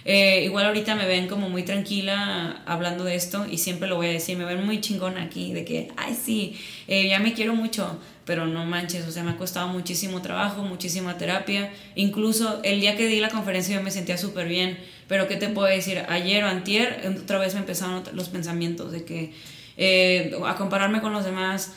[0.05, 4.07] Eh, igual ahorita me ven como muy tranquila hablando de esto y siempre lo voy
[4.07, 7.55] a decir, me ven muy chingona aquí, de que, ay sí, eh, ya me quiero
[7.55, 11.71] mucho, pero no manches, o sea, me ha costado muchísimo trabajo, muchísima terapia.
[11.95, 15.49] Incluso el día que di la conferencia yo me sentía súper bien, pero ¿qué te
[15.49, 16.03] puedo decir?
[16.09, 19.33] Ayer o antier otra vez me empezaron los pensamientos de que
[19.79, 21.73] eh, a compararme con los demás,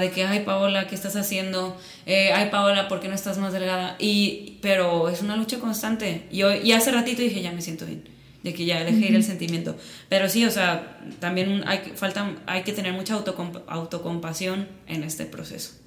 [0.00, 1.76] de que, ay Paola, ¿qué estás haciendo?
[2.06, 3.96] Eh, ay Paola, ¿por qué no estás más delgada?
[3.98, 6.26] Y, pero es una lucha constante.
[6.32, 8.02] Yo, y hace ratito dije, ya me siento bien
[8.42, 9.76] de que ya dejé ir el sentimiento.
[10.08, 15.81] Pero sí, o sea, también hay, falta, hay que tener mucha autocompasión en este proceso.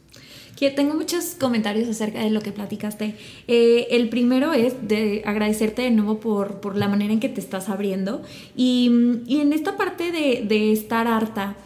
[0.55, 3.15] Que tengo muchos comentarios acerca de lo que platicaste.
[3.47, 7.41] Eh, el primero es de agradecerte de nuevo por, por, la manera en que te
[7.41, 8.21] estás abriendo.
[8.55, 8.89] Y,
[9.27, 11.57] y en esta parte de, de estar harta,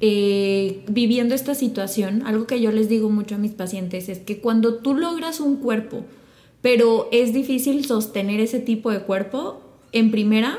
[0.00, 4.38] eh, viviendo esta situación, algo que yo les digo mucho a mis pacientes es que
[4.38, 6.04] cuando tú logras un cuerpo,
[6.62, 10.58] pero es difícil sostener ese tipo de cuerpo, en primera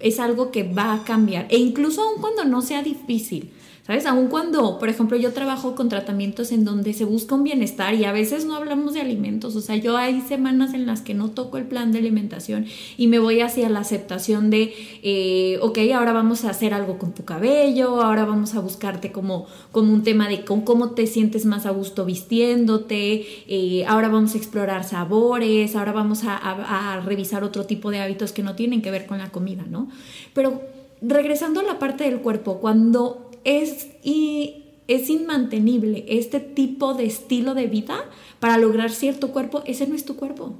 [0.00, 1.46] es algo que va a cambiar.
[1.50, 3.50] E incluso aun cuando no sea difícil,
[3.88, 4.04] ¿Sabes?
[4.04, 8.04] Aun cuando, por ejemplo, yo trabajo con tratamientos en donde se busca un bienestar y
[8.04, 11.30] a veces no hablamos de alimentos, o sea, yo hay semanas en las que no
[11.30, 12.66] toco el plan de alimentación
[12.98, 17.14] y me voy hacia la aceptación de, eh, ok, ahora vamos a hacer algo con
[17.14, 21.64] tu cabello, ahora vamos a buscarte como, como un tema de cómo te sientes más
[21.64, 27.90] a gusto vistiéndote, eh, ahora vamos a explorar sabores, ahora vamos a revisar otro tipo
[27.90, 29.88] de hábitos que no tienen que ver con la comida, ¿no?
[30.34, 30.60] Pero
[31.00, 37.54] regresando a la parte del cuerpo, cuando es, y es inmantenible este tipo de estilo
[37.54, 38.04] de vida
[38.40, 40.54] para lograr cierto cuerpo, ese no es tu cuerpo.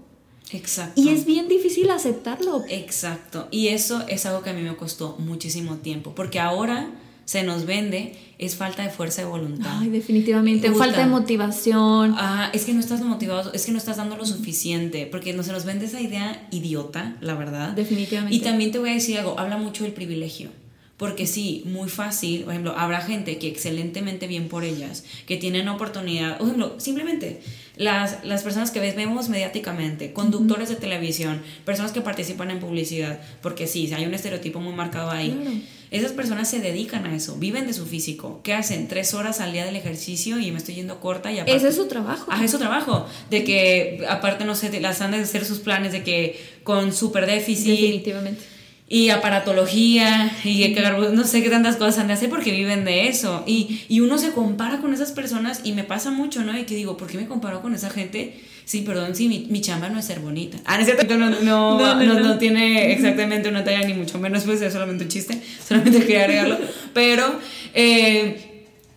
[0.50, 1.00] Exacto.
[1.00, 2.64] Y es bien difícil aceptarlo.
[2.68, 3.48] Exacto.
[3.50, 6.90] Y eso es algo que a mí me costó muchísimo tiempo, porque ahora
[7.26, 9.80] se nos vende es falta de fuerza de voluntad.
[9.80, 10.72] Ay, definitivamente.
[10.72, 12.14] Falta de motivación.
[12.16, 15.42] Ah, es que no estás motivado, es que no estás dando lo suficiente, porque no
[15.42, 17.72] se nos vende esa idea idiota, la verdad.
[17.72, 18.34] Definitivamente.
[18.34, 20.50] Y también te voy a decir algo, habla mucho del privilegio.
[20.98, 25.68] Porque sí, muy fácil, por ejemplo, habrá gente que excelentemente bien por ellas, que tienen
[25.68, 27.40] oportunidad, por ejemplo, simplemente
[27.76, 33.68] las, las personas que vemos mediáticamente, conductores de televisión, personas que participan en publicidad, porque
[33.68, 35.64] sí, hay un estereotipo muy marcado ahí.
[35.92, 38.40] Esas personas se dedican a eso, viven de su físico.
[38.42, 38.88] ¿Qué hacen?
[38.88, 41.56] Tres horas al día del ejercicio y me estoy yendo corta y aparte...
[41.56, 42.26] Ese es su trabajo.
[42.28, 43.06] Ah, es su trabajo.
[43.30, 47.24] De que, aparte, no sé, las han de hacer sus planes de que con súper
[47.24, 47.70] déficit...
[47.70, 48.57] Definitivamente
[48.90, 50.74] y aparatología y
[51.12, 53.44] no sé qué tantas cosas han de hacer porque viven de eso.
[53.46, 56.58] Y, y, uno se compara con esas personas y me pasa mucho, ¿no?
[56.58, 58.40] Y que digo, ¿por qué me comparo con esa gente?
[58.64, 60.58] Sí, perdón, sí, mi, mi chamba no es ser bonita.
[60.64, 60.84] Ah, no
[61.18, 65.10] no, no, no, no, tiene exactamente una talla ni mucho menos, pues es solamente un
[65.10, 66.58] chiste, solamente quería agregarlo.
[66.94, 67.38] Pero...
[67.74, 68.47] Eh,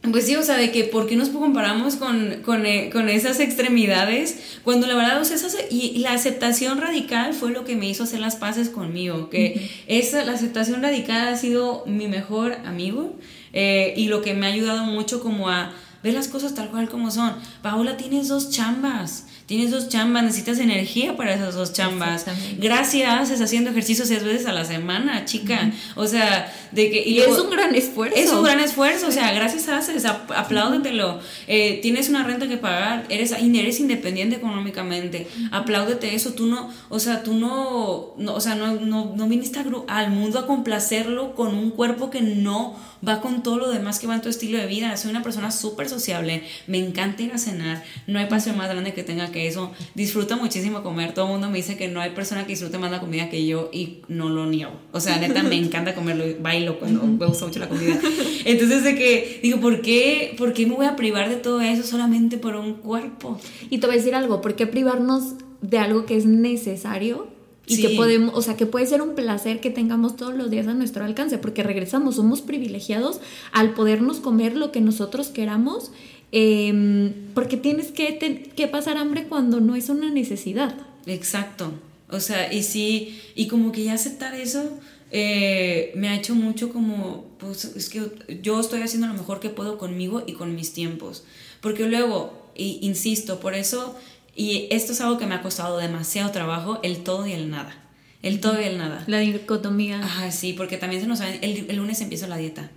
[0.10, 3.40] pues sí, o sea, de que por qué nos comparamos con, con, eh, con esas
[3.40, 7.88] extremidades, cuando la verdad, o sea, esas, y, la aceptación radical fue lo que me
[7.88, 13.16] hizo hacer las paces conmigo, que esa, la aceptación radical ha sido mi mejor amigo
[13.54, 16.90] eh, y lo que me ha ayudado mucho como a ver las cosas tal cual
[16.90, 17.36] como son.
[17.62, 22.26] Paola, tienes dos chambas Tienes dos chambas, necesitas energía para esas dos chambas.
[22.58, 25.74] Gracias, estás haciendo ejercicio seis veces a la semana, chica.
[25.98, 27.04] O sea, de que...
[27.06, 28.16] Y, es un gran esfuerzo.
[28.16, 31.20] Es un gran esfuerzo, o sea, gracias haces, apláudetelo.
[31.48, 35.28] Eh, tienes una renta que pagar, eres, eres independiente económicamente.
[35.52, 39.60] Apláudete eso, tú no, o sea, tú no, no o sea, no, no, no viniste
[39.90, 44.08] al mundo a complacerlo con un cuerpo que no va con todo lo demás que
[44.08, 44.96] va en tu estilo de vida.
[44.98, 48.94] Soy una persona súper sociable, me encanta ir a cenar, no hay paseo más grande
[48.94, 49.72] que tenga que eso.
[49.96, 52.92] Disfruto muchísimo comer, todo el mundo me dice que no hay persona que disfrute más
[52.92, 54.74] la comida que yo y no lo niego.
[54.92, 58.00] O sea, neta, me encanta comerlo, bailo cuando me gusta mucho la comida.
[58.46, 61.84] Entonces, de que digo, ¿por qué, ¿por qué me voy a privar de todo eso
[61.84, 63.40] solamente por un cuerpo?
[63.70, 67.28] Y te voy a decir algo, ¿por qué privarnos de algo que es necesario?
[67.68, 70.68] y que podemos, o sea, que puede ser un placer que tengamos todos los días
[70.68, 75.92] a nuestro alcance, porque regresamos, somos privilegiados al podernos comer lo que nosotros queramos,
[76.32, 80.76] em, porque tienes que, que pasar hambre cuando no es una necesidad.
[81.06, 81.74] Exacto,
[82.10, 84.80] o sea, y sí, y como que ya aceptar eso
[85.12, 89.50] eh, me ha hecho mucho como, pues es que yo estoy haciendo lo mejor que
[89.50, 91.24] puedo conmigo y con mis tiempos,
[91.62, 93.96] porque luego, y, insisto, por eso
[94.36, 97.76] y esto es algo que me ha costado demasiado trabajo, el todo y el nada.
[98.24, 99.04] El todo y el nada.
[99.08, 100.00] La dicotomía.
[100.00, 102.72] Ajá, sí, porque también se nos sabe, el, el lunes empiezo la dieta.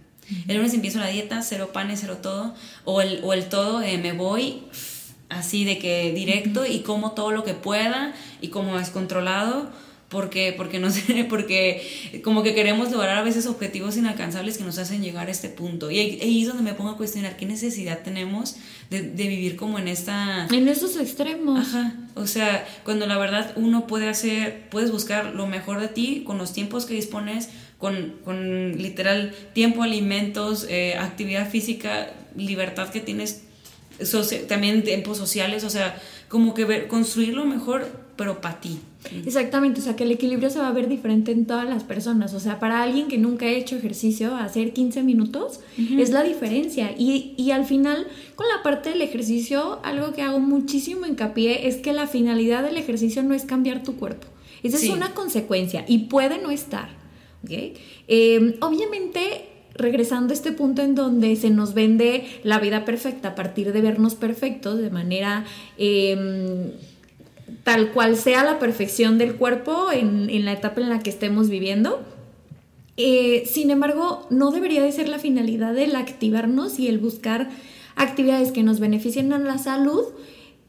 [0.49, 2.55] El lunes empiezo la dieta, cero panes, cero todo.
[2.85, 4.63] O el, o el todo, eh, me voy
[5.29, 9.71] así de que directo y como todo lo que pueda y como descontrolado
[10.15, 14.79] porque, porque no sé, porque como que queremos lograr a veces objetivos inalcanzables que nos
[14.79, 15.91] hacen llegar a este punto.
[15.91, 18.57] Y ahí, es donde me pongo a cuestionar qué necesidad tenemos
[18.91, 20.47] de, de, vivir como en esta...
[20.47, 21.59] En esos extremos.
[21.59, 21.95] Ajá.
[22.15, 26.39] O sea, cuando la verdad uno puede hacer, puedes buscar lo mejor de ti con
[26.39, 33.45] los tiempos que dispones, con, con literal tiempo, alimentos, eh, actividad física, libertad que tienes,
[34.49, 38.79] también tiempos sociales, o sea, como que ver, construir lo mejor pero para ti.
[39.27, 42.33] Exactamente, o sea que el equilibrio se va a ver diferente en todas las personas.
[42.33, 46.93] O sea, para alguien que nunca ha hecho ejercicio, hacer 15 minutos es la diferencia.
[46.97, 51.77] Y, y, al final, con la parte del ejercicio, algo que hago muchísimo hincapié es
[51.77, 54.27] que la finalidad del ejercicio no es cambiar tu cuerpo.
[54.63, 56.89] Esa es una consecuencia y puede no estar.
[57.49, 63.35] Eh, obviamente regresando a este punto en donde se nos vende la vida perfecta a
[63.35, 65.45] partir de vernos perfectos de manera
[65.79, 66.73] eh,
[67.65, 72.03] tal cual sea la perfección del cuerpo en, la etapa en la que estemos viviendo.
[72.97, 77.49] Eh, sin embargo, no debería de ser la finalidad el activarnos y el buscar
[77.97, 80.05] actividades que nos beneficien a la salud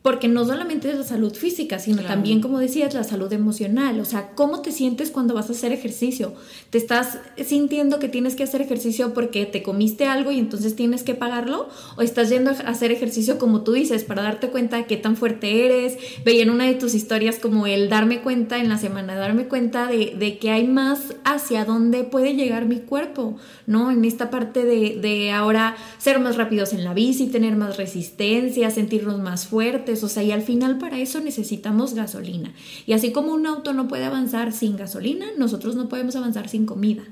[0.06, 4.00] porque no solamente es la salud física, sino también, como decías, la salud emocional.
[4.00, 6.36] O sea, ¿cómo te sientes cuando vas a hacer ejercicio?
[6.70, 11.02] ¿Te estás sintiendo que tienes que hacer ejercicio porque te comiste algo y entonces tienes
[11.02, 11.70] que pagarlo?
[11.98, 15.18] ¿O estás yendo a hacer ejercicio como tú dices, para darte cuenta de qué tan
[15.18, 15.98] fuerte eres?
[16.24, 19.88] Veía en una de tus historias como el darme cuenta en la semana, darme cuenta
[19.88, 23.90] de, de que hay más hacia dónde puede llegar mi cuerpo, ¿no?
[23.90, 28.70] En esta parte de, de ahora ser más rápidos en la bici, tener más resistencia,
[28.70, 32.54] sentirnos más fuertes o sea, y al final para eso necesitamos gasolina.
[32.86, 36.66] Y así como un auto no puede avanzar sin gasolina, nosotros no podemos avanzar sin
[36.66, 37.04] comida.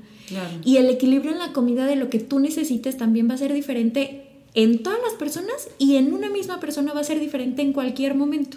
[0.64, 3.52] Y el equilibrio en la comida de lo que tú necesites también va a ser
[3.52, 7.72] diferente en todas las personas y en una misma persona va a ser diferente en
[7.72, 8.56] cualquier momento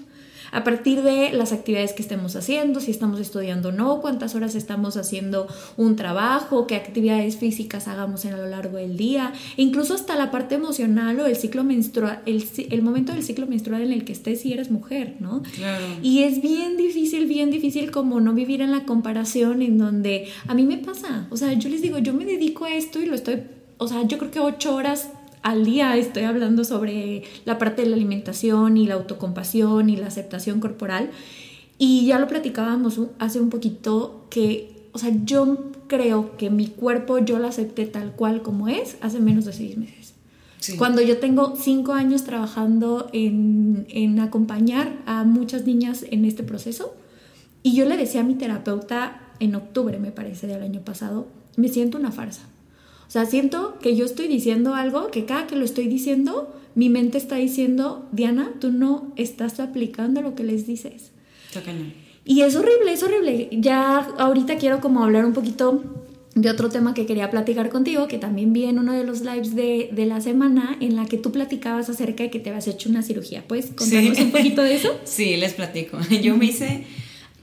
[0.52, 4.56] a partir de las actividades que estemos haciendo, si estamos estudiando o no, cuántas horas
[4.56, 10.16] estamos haciendo un trabajo, qué actividades físicas hagamos a lo largo del día, incluso hasta
[10.16, 14.06] la parte emocional o el ciclo menstrual, el, el momento del ciclo menstrual en el
[14.06, 15.44] que estés si eres mujer, ¿no?
[15.56, 15.86] Claro.
[16.02, 20.54] Y es bien difícil, bien difícil como no vivir en la comparación en donde a
[20.54, 23.16] mí me pasa, o sea, yo les digo, yo me dedico a esto y lo
[23.16, 23.44] estoy,
[23.78, 25.10] o sea, yo creo que ocho horas
[25.42, 30.08] al día estoy hablando sobre la parte de la alimentación y la autocompasión y la
[30.08, 31.12] aceptación corporal.
[31.78, 37.20] Y ya lo platicábamos hace un poquito que, o sea, yo creo que mi cuerpo
[37.20, 40.14] yo lo acepté tal cual como es hace menos de seis meses.
[40.78, 46.94] Cuando yo tengo cinco años trabajando en, en acompañar a muchas niñas en este proceso,
[47.64, 51.70] y yo le decía a mi terapeuta, en octubre, me parece, del año pasado, me
[51.70, 52.44] siento una farsa.
[53.08, 56.90] O sea, siento que yo estoy diciendo algo, que cada que lo estoy diciendo, mi
[56.90, 61.12] mente está diciendo, Diana, tú no estás aplicando lo que les dices.
[62.26, 63.50] Y es horrible, es horrible.
[63.52, 65.84] Ya ahorita quiero como hablar un poquito
[66.36, 69.56] de otro tema que quería platicar contigo, que también vi en uno de los lives
[69.56, 72.90] de, de, la semana, en la que tú platicabas acerca de que te habías hecho
[72.90, 73.44] una cirugía.
[73.48, 75.00] ¿Puedes contarnos un poquito de eso?
[75.06, 75.98] Sí, les platico.
[76.22, 76.84] Yo me hice,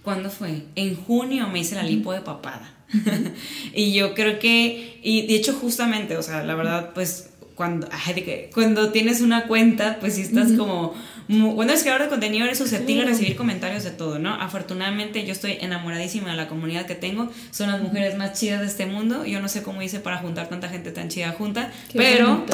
[0.05, 0.67] ¿cuándo fue?
[0.77, 2.71] En junio me hice la lipo de papada.
[3.75, 7.89] y yo creo que, y de hecho justamente, o sea, la verdad, pues cuando,
[8.53, 10.95] cuando tienes una cuenta, pues si estás como
[11.29, 14.35] cuando es creador de contenido eres susceptible a recibir comentarios de todo, ¿no?
[14.35, 18.67] Afortunadamente yo estoy enamoradísima de la comunidad que tengo, son las mujeres más chidas de
[18.67, 22.45] este mundo, yo no sé cómo hice para juntar tanta gente tan chida junta, pero,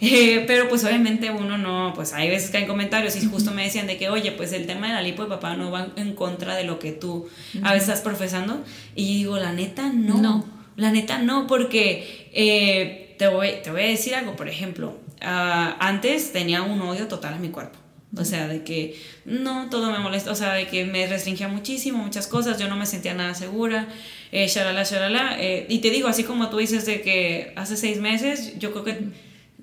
[0.00, 3.64] eh, pero pues obviamente uno no, pues hay veces que hay comentarios y justo me
[3.64, 6.14] decían de que, oye, pues el tema de la lipo de papá no va en
[6.14, 7.28] contra de lo que tú
[7.62, 8.62] a veces estás profesando,
[8.94, 10.44] y digo, la neta no,
[10.76, 12.28] la neta no, porque...
[12.32, 17.08] Eh, te voy, te voy a decir algo, por ejemplo, ah, antes tenía un odio
[17.08, 17.76] total a mi cuerpo.
[18.16, 21.98] O sea, de que no, todo me molesta, o sea, de que me restringía muchísimo,
[21.98, 23.88] muchas cosas, yo no me sentía nada segura,
[24.32, 25.36] eh, shalala, shalala.
[25.38, 28.84] Eh, y te digo, así como tú dices de que hace seis meses, yo creo
[28.84, 28.92] que,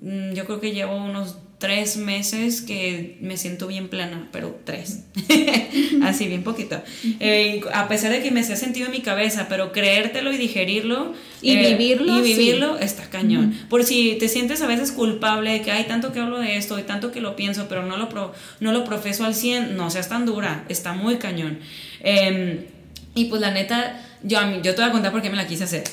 [0.00, 5.04] mm, yo creo que llevo unos tres meses que me siento bien plana, pero tres,
[6.02, 6.82] así bien poquito.
[7.18, 10.36] Eh, a pesar de que me se ha sentido en mi cabeza, pero creértelo y
[10.36, 13.54] digerirlo y eh, vivirlo, y vivirlo está cañón.
[13.70, 16.78] Por si te sientes a veces culpable de que hay tanto que hablo de esto
[16.78, 20.10] y tanto que lo pienso, pero no lo, no lo profeso al 100, no seas
[20.10, 21.58] tan dura, está muy cañón.
[22.00, 22.66] Em,
[23.14, 25.64] y pues la neta, yo, yo te voy a contar por qué me la quise
[25.64, 25.84] hacer.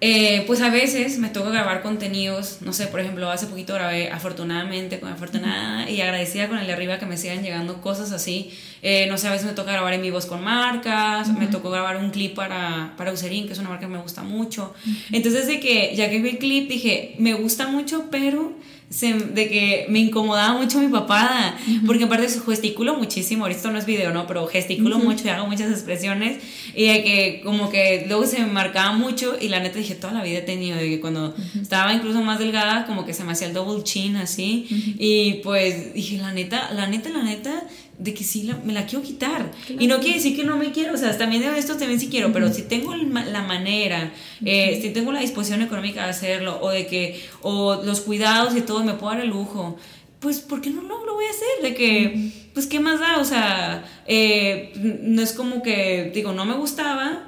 [0.00, 4.12] Eh, pues a veces me toca grabar contenidos, no sé, por ejemplo, hace poquito grabé
[4.12, 8.52] afortunadamente con afortunada y agradecida con el de arriba que me sigan llegando cosas así.
[8.82, 11.96] Eh, no sé, a veces me toca grabar en vivos con marcas, me tocó grabar
[11.96, 14.72] un clip para, para Userin, que es una marca que me gusta mucho.
[15.10, 18.52] Entonces, de que ya que vi el clip, dije, me gusta mucho, pero
[18.90, 23.84] de que me incomodaba mucho mi papada, porque aparte su gesticulo muchísimo, ahorita no es
[23.84, 24.26] video, ¿no?
[24.26, 26.38] Pero gesticulo mucho y hago muchas expresiones
[26.74, 30.14] y de que como que luego se me marcaba mucho y la neta dije, toda
[30.14, 33.32] la vida he tenido, de que cuando estaba incluso más delgada, como que se me
[33.32, 34.66] hacía el double chin así
[34.98, 37.64] y pues dije, la neta, la neta, la neta,
[37.98, 39.50] de que sí me la quiero quitar.
[39.68, 42.08] Y no quiere decir que no me quiero, o sea, también de esto también sí
[42.08, 44.12] quiero, pero si tengo la manera,
[44.44, 48.60] eh, si tengo la disposición económica de hacerlo, o de que, o los cuidados y
[48.60, 49.76] todo, me puedo dar el lujo,
[50.20, 51.62] pues, ¿por qué no lo, lo voy a hacer?
[51.62, 53.18] De que, pues, ¿qué más da?
[53.18, 57.24] O sea, eh, no es como que, digo, no me gustaba,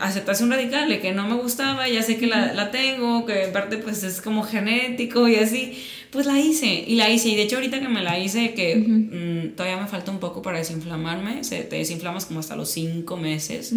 [0.00, 3.52] aceptación radical de que no me gustaba, ya sé que la, la, tengo, que en
[3.52, 7.42] parte pues es como genético y así, pues la hice y la hice y de
[7.42, 11.44] hecho ahorita que me la hice que mm, todavía me falta un poco para desinflamarme,
[11.44, 13.72] se, te desinflamas como hasta los cinco meses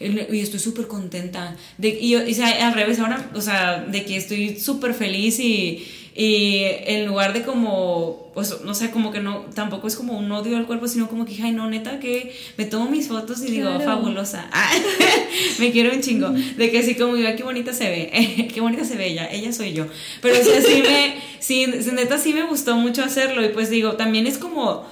[0.00, 4.58] y estoy súper contenta de, y, y, al revés ahora, o sea, de que estoy
[4.60, 5.84] súper feliz y
[6.16, 10.32] y en lugar de como, pues no sé, como que no, tampoco es como un
[10.32, 13.50] odio al cuerpo, sino como que, ay, no, neta, que me tomo mis fotos y
[13.50, 14.48] digo, fabulosa.
[15.58, 16.30] me quiero un chingo.
[16.30, 19.52] De que así como digo, qué bonita se ve, qué bonita se ve ella, ella
[19.52, 19.86] soy yo.
[20.22, 23.92] Pero o sea, sí me, sí, neta sí me gustó mucho hacerlo y pues digo,
[23.92, 24.86] también es como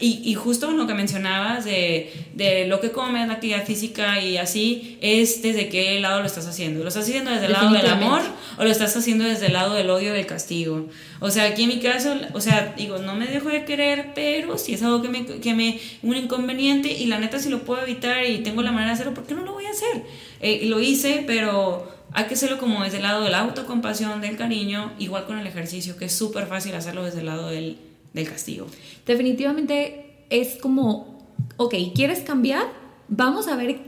[0.00, 4.36] y, y, justo lo que mencionabas de, de, lo que comes, la actividad física y
[4.36, 6.82] así, es desde qué lado lo estás haciendo.
[6.82, 8.22] ¿Lo estás haciendo desde el lado del amor
[8.58, 10.86] o lo estás haciendo desde el lado del odio del castigo?
[11.20, 14.58] O sea, aquí en mi caso, o sea, digo, no me dejo de querer, pero
[14.58, 17.82] si es algo que me, que me un inconveniente y la neta si lo puedo
[17.82, 20.02] evitar y tengo la manera de hacerlo, ¿por qué no lo voy a hacer?
[20.40, 24.36] Eh, lo hice, pero hay que hacerlo como desde el lado de la autocompasión, del
[24.36, 27.76] cariño, igual con el ejercicio, que es súper fácil hacerlo desde el lado del
[28.16, 28.66] del castigo.
[29.06, 31.18] Definitivamente es como,
[31.56, 32.64] ok, ¿quieres cambiar?
[33.08, 33.78] Vamos a ver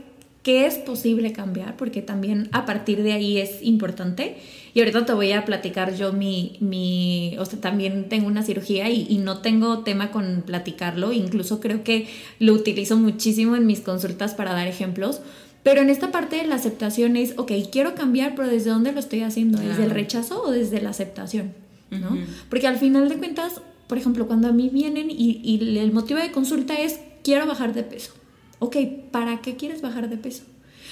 [0.43, 4.37] qué es posible cambiar, porque también a partir de ahí es importante.
[4.73, 8.89] Y ahorita te voy a platicar yo mi, mi o sea, también tengo una cirugía
[8.89, 12.07] y, y, no tengo tema con platicarlo, incluso creo que
[12.39, 15.21] lo utilizo muchísimo en mis consultas para dar ejemplos.
[15.61, 18.99] Pero en esta parte de la aceptación es, ok, quiero cambiar, pero ¿desde dónde lo
[18.99, 19.59] estoy haciendo?
[19.59, 21.53] ¿Desde el rechazo o desde la aceptación?
[21.91, 22.17] ¿no?
[22.49, 26.31] Porque al final de cuentas, por ejemplo, cuando a mí vienen y, el motivo de
[26.31, 28.11] consulta es quiero bajar de peso.
[28.59, 28.77] Ok,
[29.09, 30.43] ¿para qué quieres bajar de peso?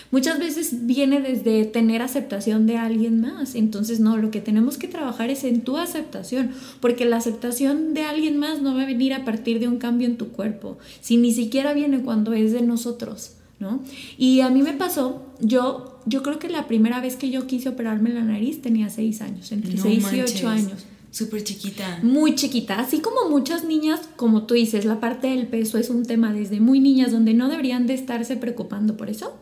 [0.09, 3.53] Muchas veces viene desde tener aceptación de alguien más.
[3.53, 8.01] Entonces, no, lo que tenemos que trabajar es en tu aceptación, porque la aceptación de
[8.01, 11.17] alguien más no va a venir a partir de un cambio en tu cuerpo, si
[11.17, 13.83] ni siquiera viene cuando es de nosotros, ¿no?
[14.17, 17.69] Y a mí me pasó, yo, yo creo que la primera vez que yo quise
[17.69, 20.87] operarme la nariz tenía seis años, entre seis y ocho años.
[21.17, 21.99] Súper chiquita.
[22.03, 22.79] Muy chiquita.
[22.79, 26.59] Así como muchas niñas, como tú dices, la parte del peso es un tema desde
[26.59, 29.35] muy niñas donde no deberían de estarse preocupando por eso.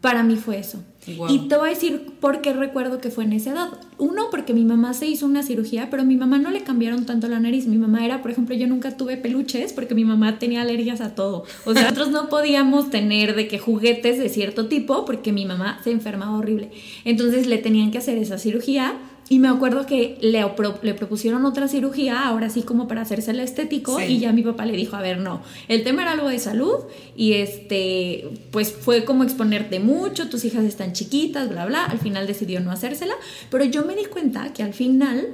[0.00, 0.82] Para mí fue eso.
[1.28, 3.68] Y te voy a decir por qué recuerdo que fue en esa edad.
[3.98, 7.06] Uno, porque mi mamá se hizo una cirugía, pero a mi mamá no le cambiaron
[7.06, 7.66] tanto la nariz.
[7.66, 11.14] Mi mamá era, por ejemplo, yo nunca tuve peluches porque mi mamá tenía alergias a
[11.14, 11.44] todo.
[11.66, 15.80] O sea, nosotros no podíamos tener de que juguetes de cierto tipo porque mi mamá
[15.84, 16.70] se enfermaba horrible.
[17.04, 18.94] Entonces le tenían que hacer esa cirugía
[19.28, 20.44] y me acuerdo que le,
[20.82, 24.66] le, propusieron otra cirugía, ahora sí como para hacerse el estético, y ya mi papá
[24.66, 26.78] le dijo, a ver, no, el tema era algo de salud
[27.16, 32.26] y este, pues fue como exponerte mucho, tus hijas están chiquitas, bla, bla, al final
[32.26, 33.14] decidió no hacérsela,
[33.50, 35.28] pero yo me di cuenta que al final,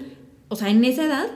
[0.49, 1.29] o sea, en esa edad,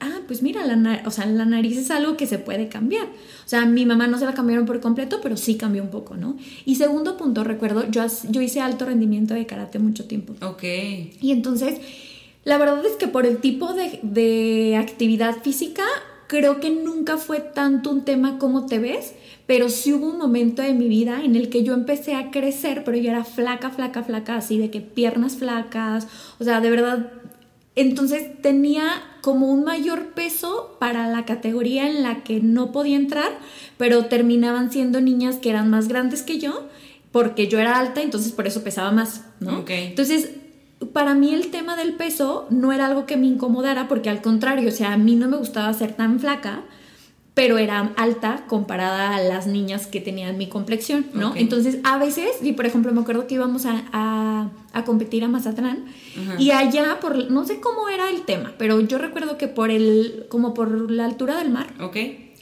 [0.00, 3.06] ah, pues mira, la, o sea, la nariz es algo que se puede cambiar.
[3.06, 6.16] O sea, mi mamá no se la cambiaron por completo, pero sí cambió un poco,
[6.16, 6.36] ¿no?
[6.64, 10.34] Y segundo punto, recuerdo, yo, yo hice alto rendimiento de karate mucho tiempo.
[10.44, 10.62] Ok.
[10.62, 11.80] Y entonces
[12.48, 15.84] la verdad es que por el tipo de, actividad física,
[16.28, 19.12] creo que nunca fue tanto un tema como te ves,
[19.46, 22.84] pero sí hubo un momento de mi vida en el que yo empecé a crecer,
[22.84, 26.06] pero yo era flaca, flaca, flaca, así de que piernas flacas,
[26.38, 27.12] o sea, de verdad.
[27.78, 33.38] Entonces tenía como un mayor peso para la categoría en la que no podía entrar,
[33.76, 36.66] pero terminaban siendo niñas que eran más grandes que yo,
[37.12, 39.64] porque yo era alta, entonces por eso pesaba más, ¿no?
[39.68, 40.30] Entonces
[40.92, 44.70] para mí el tema del peso no era algo que me incomodara, porque al contrario,
[44.70, 46.64] o sea, a mí no me gustaba ser tan flaca,
[47.38, 51.36] pero era alta comparada a las niñas que tenían mi complexión, ¿no?
[51.36, 54.50] Entonces, a veces, y por ejemplo, me acuerdo que íbamos a,
[54.84, 55.84] competir a Mazatlán,
[56.40, 60.26] y allá, por, no sé cómo era el tema, pero yo recuerdo que por el,
[60.28, 61.68] como por la altura del mar,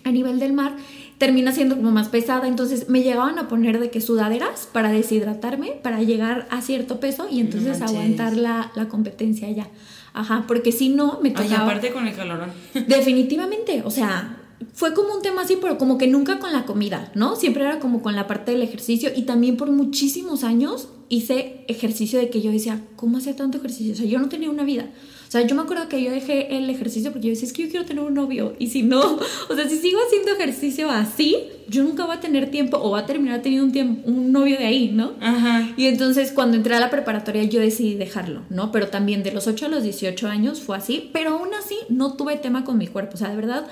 [0.05, 0.75] a nivel del mar,
[1.19, 5.73] termina siendo como más pesada, entonces me llegaban a poner de que sudaderas para deshidratarme,
[5.73, 9.69] para llegar a cierto peso y entonces aguantar la, competencia ya.
[10.15, 11.51] Ajá, porque si no me tocaba...
[11.51, 12.51] Ay, aparte con el calorón.
[12.87, 14.39] Definitivamente, o sea,
[14.77, 17.35] fue como un tema así, pero como que nunca con la comida, ¿no?
[17.35, 22.19] Siempre era como con la parte del ejercicio y también por muchísimos años hice ejercicio
[22.19, 23.95] de que yo decía, ¿cómo hacía tanto ejercicio?
[23.95, 24.91] O sea, yo no tenía una vida.
[25.27, 27.63] O sea, yo me acuerdo que yo dejé el ejercicio porque yo decía, es que
[27.65, 28.55] yo quiero tener un novio.
[28.59, 29.01] Y si no,
[29.49, 33.01] o sea, si sigo haciendo ejercicio así, yo nunca voy a tener tiempo o va
[33.01, 35.15] a terminar teniendo un, tiempo, un novio de ahí, ¿no?
[35.21, 35.73] Ajá.
[35.79, 38.71] Y entonces cuando entré a la preparatoria yo decidí dejarlo, ¿no?
[38.73, 42.13] Pero también de los 8 a los 18 años fue así, pero aún así no
[42.13, 43.15] tuve tema con mi cuerpo.
[43.15, 43.67] O sea, de verdad,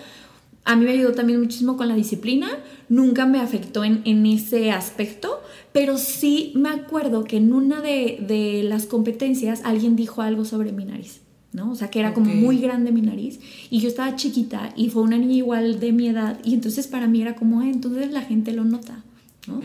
[0.65, 2.49] a mí me ayudó también muchísimo con la disciplina,
[2.89, 5.43] nunca me afectó en, en ese aspecto,
[5.73, 10.73] pero sí me acuerdo que en una de, de las competencias alguien dijo algo sobre
[10.73, 11.21] mi nariz.
[11.53, 11.71] ¿no?
[11.71, 13.39] O sea, que era como muy grande mi nariz
[13.71, 17.07] y yo estaba chiquita y fue una niña igual de mi edad y entonces para
[17.07, 19.05] mí era como, entonces la gente lo nota,
[19.47, 19.61] ¿no?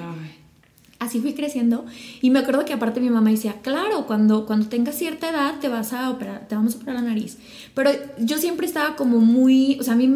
[1.00, 1.86] Así fui creciendo
[2.22, 5.68] y me acuerdo que aparte mi mamá decía, claro, cuando, cuando tengas cierta edad te
[5.68, 7.40] vas a operar, te vamos a operar la nariz.
[7.74, 7.90] Pero
[8.20, 10.14] yo siempre estaba como muy, o sea, a mí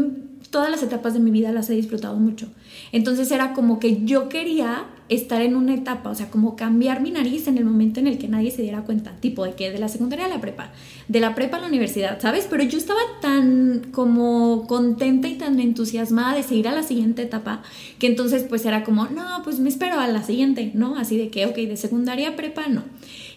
[0.49, 2.47] todas las etapas de mi vida las he disfrutado mucho.
[2.91, 7.11] Entonces era como que yo quería estar en una etapa, o sea, como cambiar mi
[7.11, 9.79] nariz en el momento en el que nadie se diera cuenta, tipo de que de
[9.79, 10.71] la secundaria a la prepa,
[11.07, 12.47] de la prepa a la universidad, ¿sabes?
[12.49, 17.63] Pero yo estaba tan como contenta y tan entusiasmada de seguir a la siguiente etapa,
[17.99, 20.97] que entonces pues era como, no, pues me espero a la siguiente, ¿no?
[20.97, 22.83] Así de que, ok, de secundaria a prepa, no.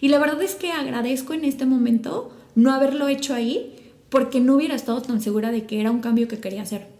[0.01, 3.73] Y la verdad es que agradezco en este momento no haberlo hecho ahí,
[4.09, 6.96] porque no hubiera estado tan segura de que era un cambio que quería hacer.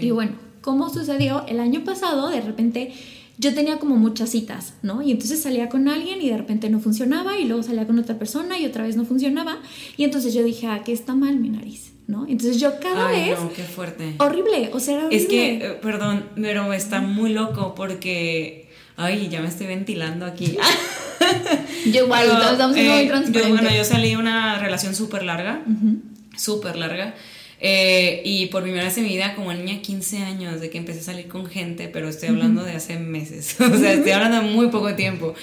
[0.00, 1.44] Y bueno, ¿cómo sucedió?
[1.46, 2.92] El año pasado, de repente
[3.38, 5.02] yo tenía como muchas citas, ¿no?
[5.02, 8.18] Y entonces salía con alguien y de repente no funcionaba y luego salía con otra
[8.18, 9.58] persona y otra vez no funcionaba.
[9.96, 12.26] Y entonces yo dije, ah, que está mal mi nariz, ¿no?
[12.28, 13.40] Entonces yo cada Ay, vez...
[13.40, 14.14] No, qué fuerte.
[14.18, 15.16] Horrible, o sea, horrible.
[15.16, 18.70] Es que, eh, perdón, pero está muy loco porque...
[18.96, 20.56] Ay, ya me estoy ventilando aquí.
[21.92, 23.42] yo igual, estamos siendo muy eh, transparentes.
[23.42, 25.62] Yo, bueno, yo salí de una relación súper larga,
[26.36, 27.14] súper larga.
[27.64, 30.98] Eh, y por primera vez en mi vida, como niña, 15 años de que empecé
[30.98, 34.52] a salir con gente, pero estoy hablando de hace meses, o sea, estoy hablando de
[34.52, 35.34] muy poco tiempo.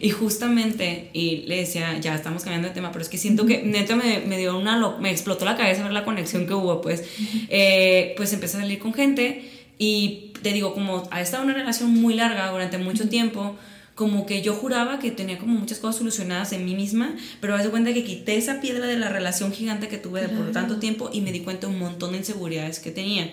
[0.00, 3.64] Y justamente, y le decía, ya estamos cambiando de tema, pero es que siento que
[3.64, 7.02] neta me, me, dio una, me explotó la cabeza ver la conexión que hubo, pues,
[7.48, 11.90] eh, pues empecé a salir con gente y te digo, como ha estado una relación
[11.90, 13.56] muy larga durante mucho tiempo,
[13.94, 17.62] como que yo juraba que tenía como muchas cosas solucionadas en mí misma, pero me
[17.62, 21.10] de cuenta que quité esa piedra de la relación gigante que tuve por tanto tiempo
[21.12, 23.30] y me di cuenta de un montón de inseguridades que tenía.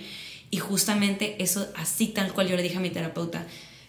[0.52, 3.48] Y justamente eso, así tal cual yo le dije a mi terapeuta,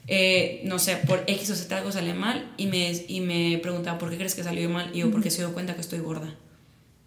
[0.09, 3.99] eh, no sé, por X o Z algo sale mal y me, y me preguntaba,
[3.99, 4.91] ¿por qué crees que salió mal?
[4.95, 6.35] Y yo, porque se dio cuenta que estoy gorda.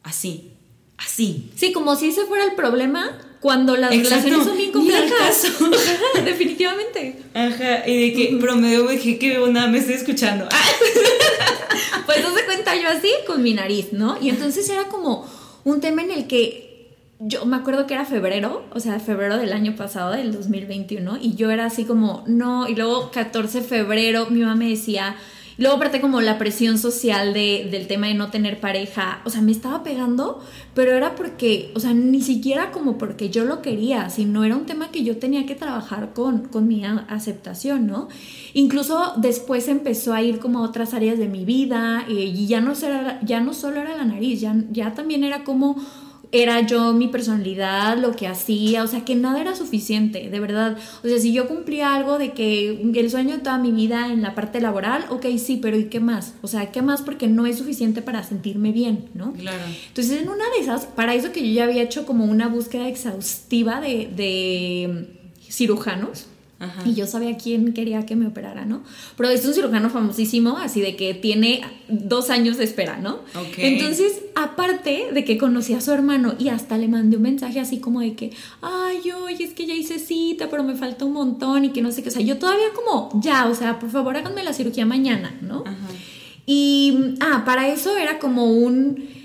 [0.03, 0.51] Así,
[0.97, 1.51] así.
[1.55, 5.45] Sí, como si ese fuera el problema cuando las relaciones son bien complejas.
[6.25, 7.19] Definitivamente.
[7.35, 9.67] Ajá, y de que, pero me dije, ¿qué onda?
[9.67, 10.49] Me estoy escuchando.
[12.07, 14.17] pues no se cuenta yo así con mi nariz, ¿no?
[14.19, 15.29] Y entonces era como
[15.63, 16.87] un tema en el que
[17.19, 21.35] yo me acuerdo que era febrero, o sea, febrero del año pasado, del 2021, y
[21.35, 25.17] yo era así como, no, y luego 14 de febrero, mi mamá me decía,
[25.57, 29.41] luego aparte como la presión social de, del tema de no tener pareja, o sea,
[29.41, 30.43] me estaba pegando,
[30.73, 34.65] pero era porque, o sea, ni siquiera como porque yo lo quería, sino era un
[34.65, 38.07] tema que yo tenía que trabajar con, con mi aceptación, ¿no?
[38.53, 42.61] Incluso después empezó a ir como a otras áreas de mi vida eh, y ya
[42.61, 42.73] no,
[43.23, 45.75] ya no solo era la nariz, ya, ya también era como
[46.31, 50.77] era yo, mi personalidad, lo que hacía, o sea, que nada era suficiente, de verdad.
[51.03, 54.21] O sea, si yo cumplía algo de que el sueño de toda mi vida en
[54.21, 56.33] la parte laboral, ok, sí, pero ¿y qué más?
[56.41, 57.01] O sea, ¿qué más?
[57.01, 59.33] Porque no es suficiente para sentirme bien, ¿no?
[59.33, 59.63] Claro.
[59.87, 62.87] Entonces, en una de esas, para eso que yo ya había hecho como una búsqueda
[62.87, 65.07] exhaustiva de, de
[65.49, 66.27] cirujanos,
[66.85, 68.83] y yo sabía quién quería que me operara, ¿no?
[69.17, 73.19] Pero es un cirujano famosísimo, así de que tiene dos años de espera, ¿no?
[73.57, 77.79] Entonces, aparte de que conocí a su hermano y hasta le mandé un mensaje así
[77.79, 81.65] como de que, ay, oye, es que ya hice cita, pero me falta un montón
[81.65, 82.09] y que no sé qué.
[82.09, 85.63] O sea, yo todavía como, ya, o sea, por favor háganme la cirugía mañana, ¿no?
[86.45, 89.15] Y, ah, para eso era como un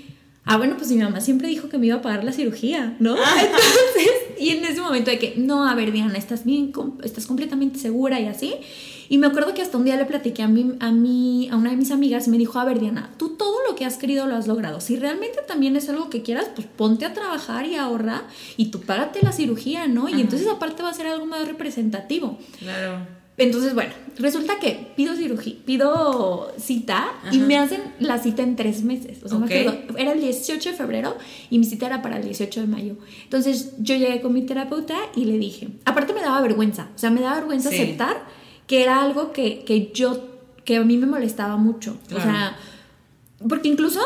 [0.43, 3.15] Ah, bueno, pues mi mamá siempre dijo que me iba a pagar la cirugía, ¿no?
[3.17, 3.35] Ah.
[3.41, 4.11] Entonces,
[4.41, 6.73] y en ese momento de que, no, a ver, Diana, estás bien,
[7.03, 8.55] estás completamente segura y así.
[9.07, 11.71] Y me acuerdo que hasta un día le platiqué a mí, a mí, a una
[11.71, 14.25] de mis amigas y me dijo, a ver, Diana, tú todo lo que has querido
[14.25, 14.79] lo has logrado.
[14.79, 18.23] Si realmente también es algo que quieras, pues ponte a trabajar y ahorra
[18.57, 20.07] y tú págate la cirugía, ¿no?
[20.09, 22.39] Y entonces aparte va a ser algo más representativo.
[22.59, 23.20] Claro.
[23.37, 28.83] Entonces, bueno, resulta que pido cirugía, pido cita y me hacen la cita en tres
[28.83, 29.23] meses.
[29.23, 31.17] O sea, me acuerdo, era el 18 de febrero
[31.49, 32.95] y mi cita era para el 18 de mayo.
[33.23, 37.09] Entonces, yo llegué con mi terapeuta y le dije, aparte me daba vergüenza, o sea,
[37.09, 38.25] me daba vergüenza aceptar
[38.67, 40.23] que era algo que, que, yo,
[40.63, 41.97] que a mí me molestaba mucho.
[42.15, 42.57] O sea,
[43.47, 44.01] porque incluso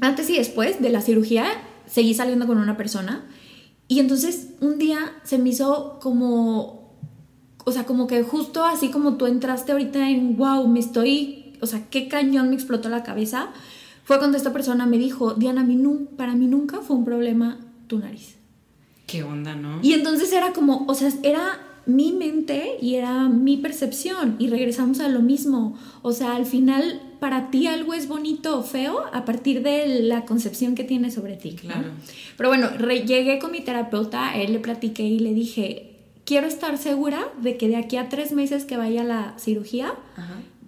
[0.00, 1.46] antes y después de la cirugía
[1.86, 3.24] seguí saliendo con una persona
[3.88, 6.75] y entonces un día se me hizo como
[7.68, 11.66] o sea, como que justo así como tú entraste ahorita en, wow, me estoy, o
[11.66, 13.48] sea, qué cañón me explotó la cabeza,
[14.04, 15.76] fue cuando esta persona me dijo, Diana, mí
[16.16, 17.58] para mí nunca fue un problema
[17.88, 18.36] tu nariz.
[19.08, 19.80] Qué onda, ¿no?
[19.82, 25.00] Y entonces era como, o sea, era mi mente y era mi percepción y regresamos
[25.00, 25.76] a lo mismo.
[26.02, 30.24] O sea, al final para ti algo es bonito o feo a partir de la
[30.24, 31.56] concepción que tienes sobre ti.
[31.56, 31.88] Claro.
[32.36, 35.95] Pero bueno, llegué con mi terapeuta, él le platiqué y le dije,
[36.26, 39.94] quiero estar segura de que de aquí a tres meses que vaya la cirugía,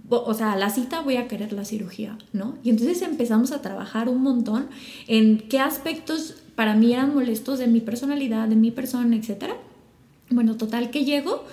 [0.09, 2.57] o sea, la cita voy a querer la cirugía, ¿no?
[2.63, 4.69] Y entonces empezamos a trabajar un montón
[5.07, 9.53] en qué aspectos para mí eran molestos de mi personalidad, de mi persona, etc.
[10.31, 11.45] Bueno, total que llego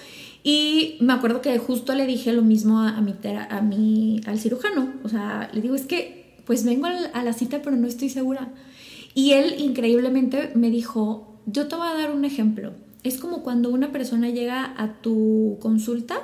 [0.43, 3.16] y me acuerdo que justo le dije lo mismo a, mi,
[3.49, 7.62] a mi al cirujano, o sea, le digo, es que pues vengo a la cita
[7.64, 8.53] pero no estoy segura.
[9.16, 12.74] Y él increíblemente me dijo, yo te voy a dar un ejemplo
[13.06, 16.18] es como cuando una persona llega a tu consulta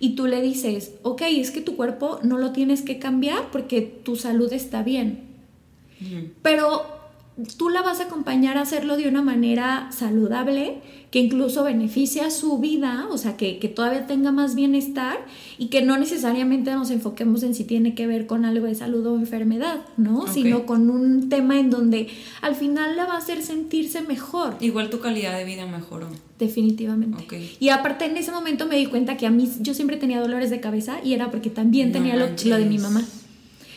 [0.00, 3.82] y tú le dices, ok, es que tu cuerpo no lo tienes que cambiar porque
[3.82, 5.30] tu salud está bien.
[6.42, 7.01] Pero
[7.56, 10.78] tú la vas a acompañar a hacerlo de una manera saludable,
[11.10, 15.18] que incluso beneficia su vida, o sea, que, todavía tenga más bienestar
[15.58, 19.06] y que no necesariamente nos enfoquemos en si tiene que ver con algo de salud
[19.06, 20.26] o enfermedad, ¿no?
[20.26, 22.08] Sino con un tema en donde
[22.40, 24.56] al final la va a hacer sentirse mejor.
[24.60, 26.08] Igual tu calidad de vida mejoró.
[26.38, 27.50] Definitivamente.
[27.60, 30.50] Y aparte en ese momento me di cuenta que a mí yo siempre tenía dolores
[30.50, 33.04] de cabeza y era porque también tenía lo, lo de mi mamá.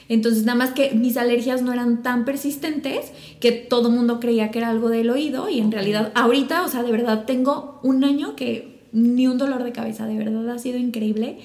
[0.07, 4.51] Entonces, nada más que mis alergias no eran tan persistentes que todo el mundo creía
[4.51, 8.03] que era algo del oído y en realidad ahorita, o sea, de verdad tengo un
[8.03, 11.39] año que ni un dolor de cabeza, de verdad ha sido increíble.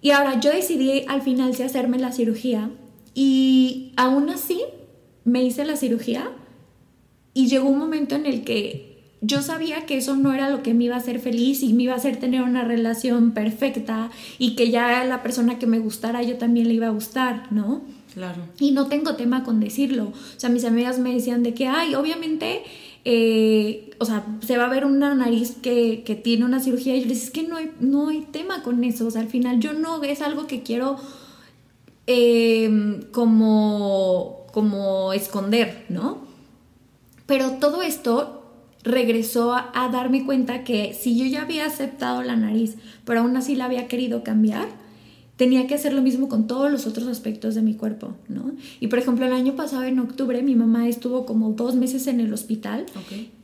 [0.00, 2.70] Y ahora yo decidí al final si hacerme la cirugía
[3.14, 4.62] y aún así
[5.24, 6.30] me hice la cirugía
[7.34, 10.74] y llegó un momento en el que yo sabía que eso no era lo que
[10.74, 14.54] me iba a hacer feliz y me iba a hacer tener una relación perfecta y
[14.54, 17.82] que ya la persona que me gustara yo también le iba a gustar, ¿no?
[18.14, 18.42] Claro.
[18.58, 20.04] Y no tengo tema con decirlo.
[20.04, 22.62] O sea, mis amigas me decían de que, ay, obviamente,
[23.04, 27.02] eh, o sea, se va a ver una nariz que, que tiene una cirugía y
[27.02, 29.06] yo les es que no hay, no hay tema con eso.
[29.06, 30.96] O sea, al final yo no es algo que quiero
[32.06, 36.18] eh, como, como esconder, ¿no?
[37.26, 38.37] Pero todo esto
[38.82, 43.54] regresó a, darme cuenta que si yo ya había aceptado la nariz, pero aún así
[43.54, 44.68] la había querido cambiar,
[45.36, 48.52] tenía que hacer lo mismo con todos los otros aspectos de mi cuerpo, ¿no?
[48.80, 52.20] Y por ejemplo, el año pasado, en octubre, mi mamá estuvo como dos meses en
[52.20, 52.86] el hospital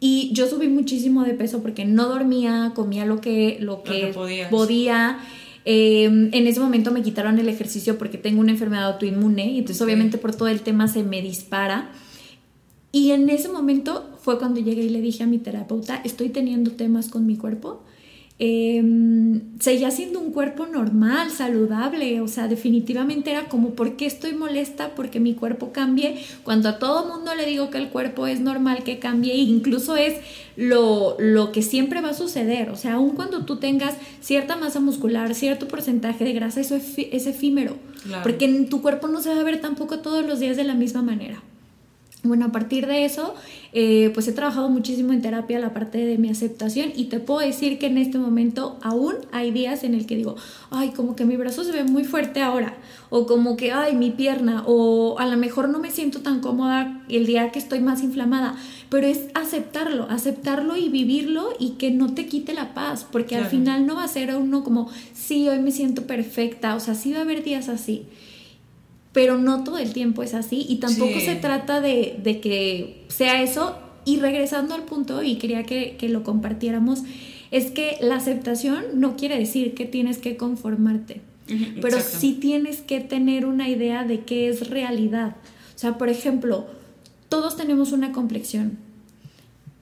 [0.00, 4.12] y yo subí muchísimo de peso porque no dormía, comía lo que, lo que,
[4.50, 5.18] podía.
[5.64, 9.80] Em, en ese momento me quitaron el ejercicio porque tengo una enfermedad autoinmune y entonces
[9.80, 11.92] obviamente por todo el tema se me dispara.
[12.92, 16.70] Y en ese momento fue cuando llegué y le dije a mi terapeuta, estoy teniendo
[16.70, 17.82] temas con mi cuerpo.
[18.38, 18.82] Eh,
[19.60, 24.94] seguía siendo un cuerpo normal, saludable, o sea, definitivamente era como, ¿por qué estoy molesta?
[24.94, 28.82] Porque mi cuerpo cambie, cuando a todo mundo le digo que el cuerpo es normal
[28.82, 30.14] que cambie, incluso es
[30.56, 34.80] lo, lo que siempre va a suceder, o sea, aun cuando tú tengas cierta masa
[34.80, 37.76] muscular, cierto porcentaje de grasa, eso es, es efímero,
[38.22, 40.74] porque en tu cuerpo no se va a ver tampoco todos los días de la
[40.74, 41.42] misma manera.
[42.24, 43.34] Bueno, a partir de eso,
[43.74, 47.40] eh, pues he trabajado muchísimo en terapia la parte de mi aceptación y te puedo
[47.40, 50.34] decir que en este momento aún hay días en el que digo,
[50.70, 52.78] ay, como que mi brazo se ve muy fuerte ahora,
[53.10, 57.02] o como que, ay, mi pierna, o a lo mejor no me siento tan cómoda
[57.10, 58.56] el día que estoy más inflamada,
[58.88, 63.44] pero es aceptarlo, aceptarlo y vivirlo y que no te quite la paz, porque al
[63.44, 67.12] final no va a ser uno como, sí, hoy me siento perfecta, o sea, sí
[67.12, 68.06] va a haber días así
[69.14, 73.78] pero no todo el tiempo es así y tampoco se trata de, que sea eso.
[74.04, 77.04] Y regresando al punto, y quería que, lo compartiéramos,
[77.50, 81.22] es que la aceptación no quiere decir que tienes que conformarte,
[81.80, 85.36] pero sí tienes que tener una idea de qué es realidad.
[85.74, 86.66] O sea, por ejemplo,
[87.28, 88.78] todos tenemos una complexión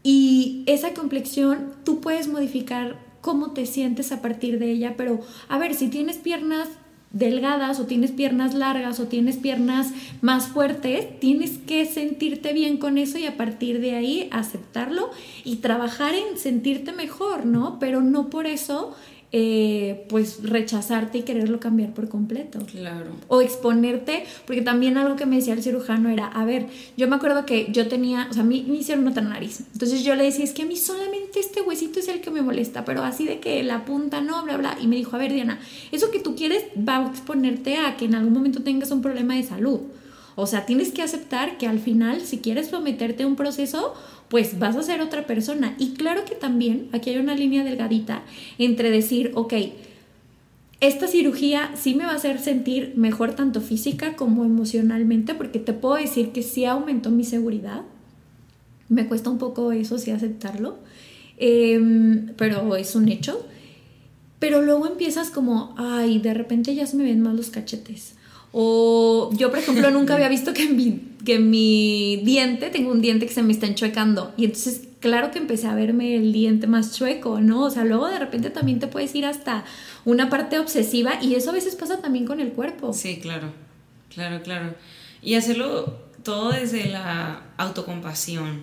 [0.03, 5.59] y esa complexión tú puedes modificar cómo te sientes a partir de ella, pero a
[5.59, 6.69] ver, si tienes piernas
[7.13, 12.99] delgadas o tienes piernas largas o tienes piernas más fuertes, tienes que sentirte bien con
[12.99, 15.11] eso y a partir de ahí aceptarlo
[15.45, 17.79] y trabajar en sentirte mejor, ¿no?
[17.79, 18.95] Pero no por eso
[19.35, 22.59] eh, pues rechazarte y quererlo cambiar por completo.
[22.71, 23.13] Claro.
[23.29, 26.67] O exponerte, porque también algo que me decía el cirujano era, a ver,
[26.99, 29.61] yo me acuerdo que yo tenía, o sea, a mí me hicieron otra nariz.
[29.73, 32.43] Entonces yo le decía, es que a mí solamente este huesito es el que me
[32.43, 34.77] molesta, pero así de que la punta no, bla, bla.
[34.81, 35.59] Y me dijo, a ver, Diana,
[35.93, 39.35] eso que tú quieres va a exponerte a que en algún momento tengas un problema
[39.35, 39.81] de salud.
[40.35, 43.95] O sea, tienes que aceptar que al final, si quieres someterte a un proceso,
[44.33, 45.75] pues vas a ser otra persona.
[45.79, 48.23] Y claro que también aquí hay una línea delgadita
[48.57, 49.53] entre decir, ok,
[50.81, 55.75] esta cirugía sí me va a hacer sentir mejor tanto física como emocionalmente, porque te
[55.75, 57.83] puedo decir que sí aumentó mi seguridad.
[58.89, 60.79] Me cuesta un poco eso, sí aceptarlo,
[61.37, 63.47] em, pero es un hecho.
[64.39, 68.15] Pero luego empiezas como, ay, de repente ya se me ven más los cachetes
[68.53, 73.27] o yo, por ejemplo, nunca había visto que mi, que mi diente, tengo un diente
[73.27, 74.33] que se me está enchuecando.
[74.37, 77.65] Y entonces, claro que empecé a verme el diente más chueco, ¿no?
[77.65, 79.65] O sea, luego de repente también te puedes ir hasta
[80.05, 82.93] una parte obsesiva y eso a veces pasa también con el cuerpo.
[82.93, 83.53] Sí, claro,
[84.13, 84.75] claro, claro.
[85.23, 88.63] Y hacerlo todo desde la autocompasión,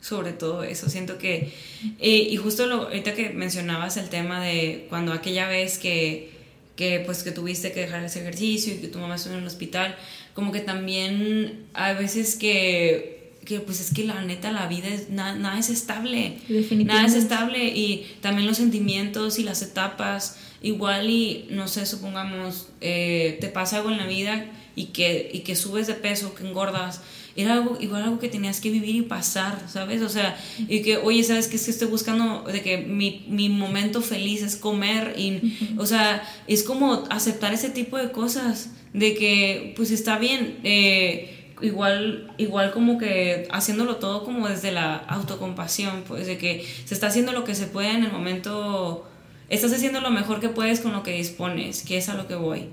[0.00, 0.88] sobre todo eso.
[0.88, 1.52] Siento que,
[1.98, 6.38] eh, y justo lo, ahorita que mencionabas el tema de cuando aquella vez que
[6.78, 9.46] que pues que tuviste que dejar ese ejercicio y que tu mamá estuvo en el
[9.48, 9.96] hospital,
[10.38, 15.10] como que también hay veces que, que pues es que la neta la vida es,
[15.10, 16.38] nada es estable,
[16.84, 22.68] nada es estable y también los sentimientos y las etapas, igual y no sé, supongamos,
[22.80, 26.46] eh, te pasa algo en la vida y que, y que subes de peso, que
[26.46, 27.00] engordas
[27.38, 30.02] era algo, igual algo que tenías que vivir y pasar, ¿sabes?
[30.02, 31.54] O sea, y que, oye, ¿sabes qué?
[31.54, 36.28] Es que estoy buscando de que mi, mi momento feliz es comer y, o sea,
[36.48, 42.72] es como aceptar ese tipo de cosas, de que, pues está bien, eh, igual, igual
[42.72, 47.44] como que haciéndolo todo como desde la autocompasión, pues de que se está haciendo lo
[47.44, 49.08] que se puede en el momento,
[49.48, 52.34] estás haciendo lo mejor que puedes con lo que dispones, que es a lo que
[52.34, 52.66] voy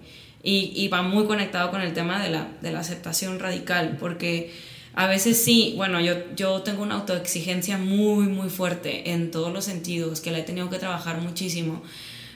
[0.47, 4.53] y, va muy conectado con el tema de la, de la, aceptación radical, porque
[4.93, 9.65] a veces sí, bueno, yo, yo tengo una autoexigencia muy, muy fuerte en todos los
[9.65, 11.81] sentidos, que la he tenido que trabajar muchísimo,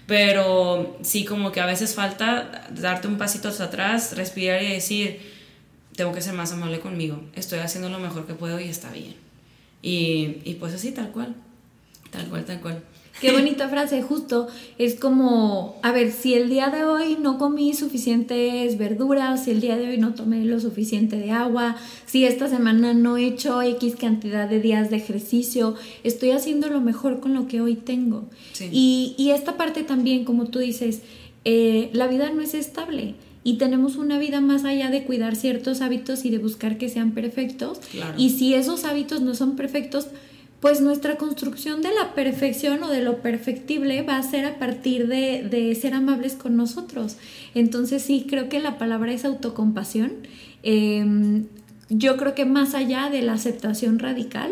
[0.08, 5.22] pero sí como que a veces falta darte un pasito hacia atrás, respirar y decir,
[5.96, 9.16] tengo que ser más amable conmigo, estoy haciendo lo mejor que puedo y está bien.
[9.84, 11.36] Y, y pues así, tal cual,
[12.10, 12.84] tal cual, tal cual.
[13.20, 14.48] Qué bonita frase, justo.
[14.78, 19.62] Es como, a ver, si el día de hoy no comí suficientes verduras, si el
[19.62, 23.62] día de hoy no tomé lo suficiente de agua, si esta semana no he hecho
[23.62, 28.26] X cantidad de días de ejercicio, estoy haciendo lo mejor con lo que hoy tengo.
[28.60, 31.02] Y, y, esta parte también, como tú dices,
[31.46, 35.82] eh, la vida no es estable y tenemos una vida más allá de cuidar ciertos
[35.82, 37.80] hábitos y de buscar que sean perfectos.
[38.18, 40.08] Y si esos hábitos no son perfectos,
[40.60, 45.08] pues nuestra construcción de la perfección o de lo perfectible va a ser a partir
[45.08, 47.18] de, ser amables con nosotros.
[47.56, 50.12] Entonces sí, creo que la palabra es autocompasión.
[50.64, 51.46] Em,
[51.90, 54.52] yo creo que más allá de la aceptación radical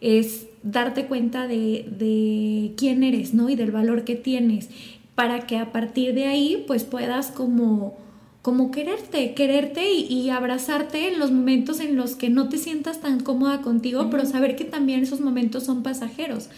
[0.00, 3.48] es darte cuenta de, de, quién eres, ¿no?
[3.50, 4.68] Y del valor que tienes,
[5.16, 7.98] para que a partir de ahí pues puedas como
[8.48, 13.20] como quererte, quererte y, abrazarte en los momentos en los que no te sientas tan
[13.20, 16.48] cómoda contigo, pero saber que también esos momentos son pasajeros.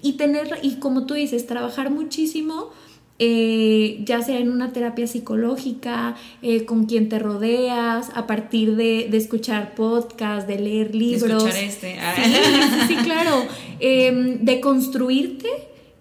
[0.00, 2.70] Y tener, y como tú dices, trabajar muchísimo.
[3.18, 9.14] Eh, ya sea en una terapia psicológica, eh, con quien te rodeas, a partir de,
[9.14, 11.44] escuchar podcasts, de leer libros.
[11.44, 12.88] De escuchar este.
[12.88, 13.44] Sí, claro.
[13.80, 15.48] Em, de construirte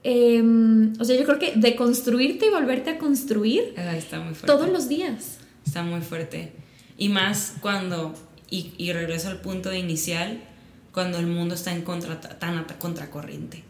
[0.03, 4.47] Em, o sea, yo creo que de construirte y volverte a construir está muy fuerte.
[4.47, 5.37] todos los días.
[5.65, 6.51] Está muy fuerte.
[6.97, 8.13] Y más cuando,
[8.49, 10.41] y, y regreso al punto de inicial,
[10.91, 13.63] cuando el mundo está en contra, tan contracorriente.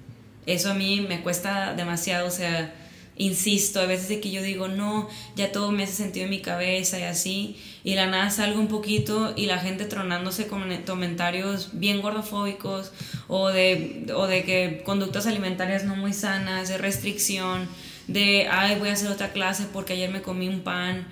[0.45, 2.73] Eso a mí me cuesta demasiado, o sea,
[3.18, 6.41] insisto, a veces de que yo digo, no, ya todo me hace sentido en mi
[6.41, 11.70] cabeza y así, y la nada salgo un poquito y la gente tronándose con comentarios
[11.74, 12.91] bien gordofóbicos
[13.28, 17.68] o de, o de que conductas alimentarias no muy sanas, de restricción,
[18.07, 21.07] de, ay, voy a hacer otra clase porque ayer me comí un pan,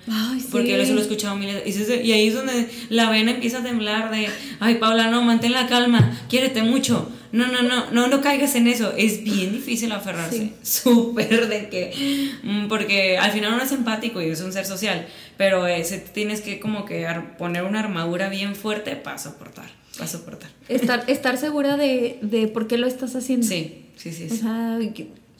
[0.50, 3.62] porque eso lo he escuchado miles y, y ahí es donde la vena empieza a
[3.62, 4.28] temblar de,
[4.60, 8.66] ay, Paula, no, mantén la calma, quiérete mucho no, no, no, no, no caigas en
[8.66, 8.92] eso.
[8.96, 10.52] Es bien difícil aferrarse.
[10.62, 12.30] Súper de que.
[12.42, 15.06] Mm, porque al final uno es empático y es un ser social.
[15.38, 17.06] Pero ese tienes que como que
[17.38, 19.70] poner una armadura bien fuerte para soportar.
[19.96, 20.50] Para soportar.
[20.68, 23.46] Estar, estar segura de, de por qué lo estás haciendo.
[23.46, 24.28] Sí, sí, sí.
[24.30, 24.78] O sea,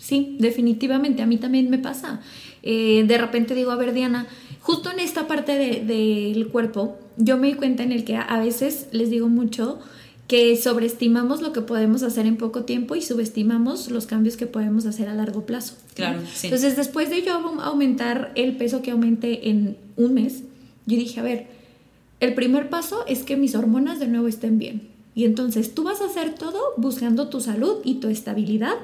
[0.02, 1.22] sí, definitivamente.
[1.22, 2.20] A mí también me pasa.
[2.62, 4.26] Eh, de repente digo, a ver, Diana,
[4.60, 8.38] justo en esta parte del de, cuerpo, yo me di cuenta en el que a
[8.40, 9.78] veces les digo mucho
[10.26, 14.86] que sobreestimamos lo que podemos hacer en poco tiempo y subestimamos los cambios que podemos
[14.86, 15.74] hacer a largo plazo.
[15.94, 16.46] Claro, sí.
[16.46, 20.44] Entonces, después de yo aumentar el peso que aumenté en un mes,
[20.86, 21.46] yo dije, a ver,
[22.20, 24.91] el primer paso es que mis hormonas de nuevo estén bien.
[25.14, 28.74] Y entonces tú vas a hacer todo buscando tu salud y tu estabilidad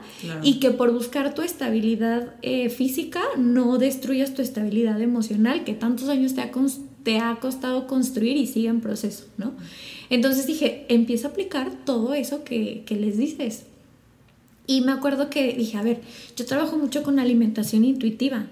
[0.42, 6.10] y que por buscar tu estabilidad eh, física no destruyas tu estabilidad emocional que tantos
[6.10, 6.50] años te ha,
[7.02, 9.54] te ha costado construir y sigue en proceso, ¿no?
[10.10, 13.64] Entonces dije, empieza a aplicar todo eso que, les dices.
[14.66, 16.00] Y me acuerdo que dije, a ver,
[16.36, 18.46] yo trabajo mucho con alimentación intuitiva.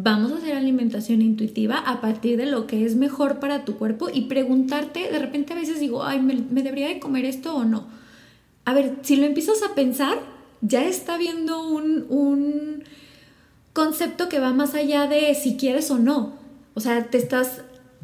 [0.00, 4.08] Vamos a hacer alimentación intuitiva a partir de lo que es mejor para tu cuerpo
[4.08, 7.88] y preguntarte, de repente a veces digo, ay, ¿me, debería de comer esto o no?
[8.64, 10.20] A ver, si lo empiezas a pensar,
[10.60, 12.84] ya está viendo un, un
[13.72, 16.34] concepto que va más allá de si quieres o no.
[16.74, 17.62] O sea, te estás,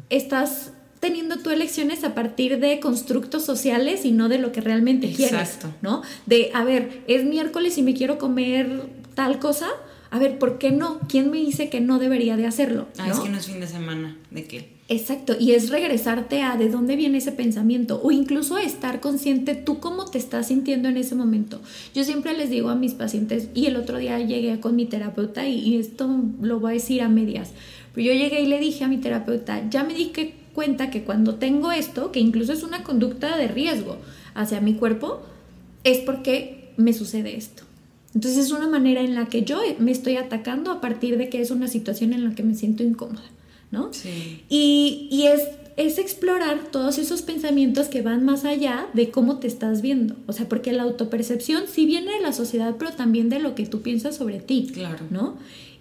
[0.09, 5.13] estás teniendo tú elecciones a partir de constructos sociales y no de lo que realmente
[5.13, 6.01] quieres, ¿no?
[6.25, 8.81] De, a ver, es miércoles y me quiero comer
[9.13, 9.69] tal cosa,
[10.15, 10.99] a ver, ¿por qué no?
[11.09, 12.87] ¿Quién me dice que no debería de hacerlo?
[12.97, 14.69] Ah, es que no es fin de semana, ¿de qué?
[14.87, 19.81] Exacto, y es regresarte a de dónde viene ese pensamiento o incluso estar consciente tú
[19.81, 21.59] cómo te estás sintiendo en ese momento.
[21.93, 25.49] Yo siempre les digo a mis pacientes, y el otro día llegué con mi terapeuta
[25.49, 26.09] y, y esto
[26.41, 27.51] lo voy a decir a medias,
[27.93, 31.03] pero yo llegué y le dije a mi terapeuta, ya me di que cuenta que
[31.03, 33.97] cuando tengo esto, que incluso es una conducta de riesgo
[34.33, 35.23] hacia mi cuerpo,
[35.83, 37.64] es porque me sucede esto.
[38.15, 41.41] Entonces es una manera en la que yo me estoy atacando a partir de que
[41.41, 43.25] es una situación en la que me siento incómoda,
[43.71, 43.91] ¿no?
[43.91, 44.41] Sí.
[44.47, 45.41] Y, y es,
[45.75, 50.15] es explorar todos esos pensamientos que van más allá de cómo te estás viendo.
[50.27, 53.65] O sea, porque la autopercepción sí viene de la sociedad, pero también de lo que
[53.65, 54.71] tú piensas sobre ti.
[54.73, 55.05] Claro.
[55.09, 55.37] ¿No?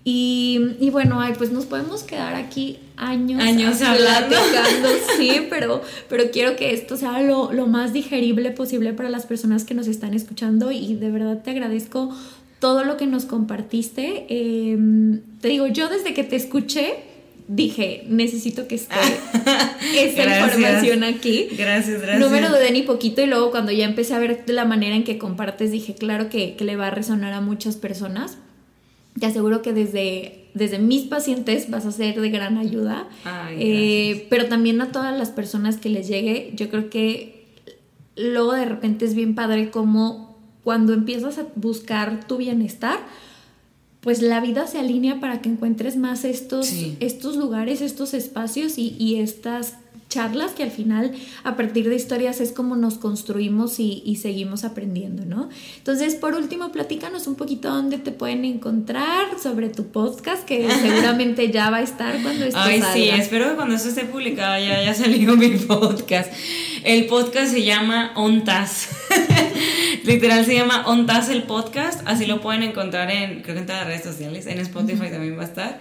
[0.07, 4.37] Y, y, bueno, ay, pues nos podemos quedar aquí años, años hablando.
[5.17, 9.65] sí, pero, pero quiero que esto sea lo, lo, más digerible posible para las personas
[9.65, 12.15] que nos están escuchando y de verdad te agradezco
[12.59, 14.27] todo lo que nos compartiste.
[14.29, 16.97] Em, te digo, yo desde que te escuché
[17.49, 18.95] dije, necesito que esté
[19.97, 21.49] esa información aquí.
[21.57, 22.21] Gracias, gracias.
[22.21, 24.97] No me lo dudé ni poquito y luego cuando ya empecé a ver la manera
[24.97, 28.39] en que compartes, dije, claro que, que le va a resonar a muchas personas
[29.19, 33.09] te aseguro que desde, desde mis pacientes vas a ser de gran ayuda,
[33.51, 37.47] eh, pero también a todas las personas que les llegue, yo creo que
[38.17, 42.99] luego de repente es bien padre como cuando empiezas a buscar tu bienestar,
[44.01, 48.97] pues la vida se alinea para que encuentres más estos, estos lugares, estos espacios y,
[48.99, 49.77] y estas
[50.15, 51.13] charlas que al final
[51.43, 55.49] a partir de historias es como nos construimos y, seguimos aprendiendo, ¿no?
[55.77, 61.51] Entonces, por último, platícanos un poquito dónde te pueden encontrar sobre tu podcast, que seguramente
[61.51, 64.79] ya va a estar cuando esto Ay, sí, espero que cuando esto esté publicado ya
[64.79, 66.33] haya salido mi podcast.
[66.85, 68.89] El podcast se llama Ontas.
[70.05, 73.81] Literal se llama Ontas el podcast, así lo pueden encontrar en, creo que en todas
[73.81, 75.81] las redes sociales, en Spotify también va a estar.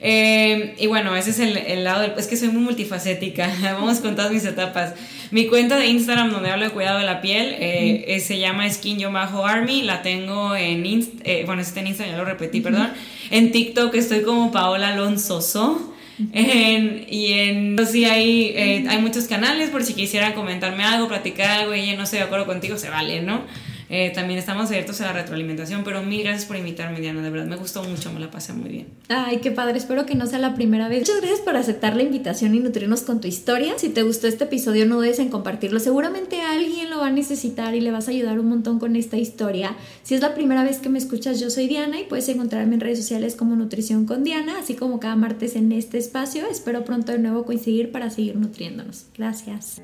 [0.00, 2.12] Eh, y bueno, ese es el, lado del...
[2.18, 4.94] Es que soy muy multifacética, vamos con todas mis etapas.
[5.30, 8.68] Mi cuenta de Instagram donde hablo de cuidado de la piel eh, eh, se llama
[8.70, 10.84] Skin Yo Bajo Army, la tengo en...
[10.84, 11.12] Inst
[11.46, 12.90] bueno, está en Instagram, ya lo repetí, perdón.
[13.30, 15.94] En TikTok estoy como Paola Alonso So.
[16.32, 21.74] y en sí hay, eh, hay muchos canales por si quisieran comentarme algo, platicar algo
[21.74, 23.42] y no estoy de acuerdo contigo, se vale, ¿no?
[23.88, 27.46] Eh, también estamos abiertos a la retroalimentación, pero mil gracias por invitarme, Diana, de verdad
[27.46, 28.86] me gustó mucho, me la pasé muy bien.
[29.08, 31.00] Ay, qué padre, espero que no sea la primera vez.
[31.00, 33.74] Muchas gracias por aceptar la invitación y nutrirnos con tu historia.
[33.78, 35.80] Si te gustó este episodio, no dudes en compartirlo.
[35.80, 39.16] Seguramente alguien lo va a necesitar y le vas a ayudar un montón con esta
[39.16, 39.76] historia.
[40.02, 42.80] Si es la primera vez que me escuchas, yo soy Diana y puedes encontrarme en
[42.80, 46.46] redes sociales como Nutrición con Diana, así como cada martes en este espacio.
[46.50, 49.06] Espero pronto de nuevo coincidir para seguir nutriéndonos.
[49.16, 49.80] Gracias.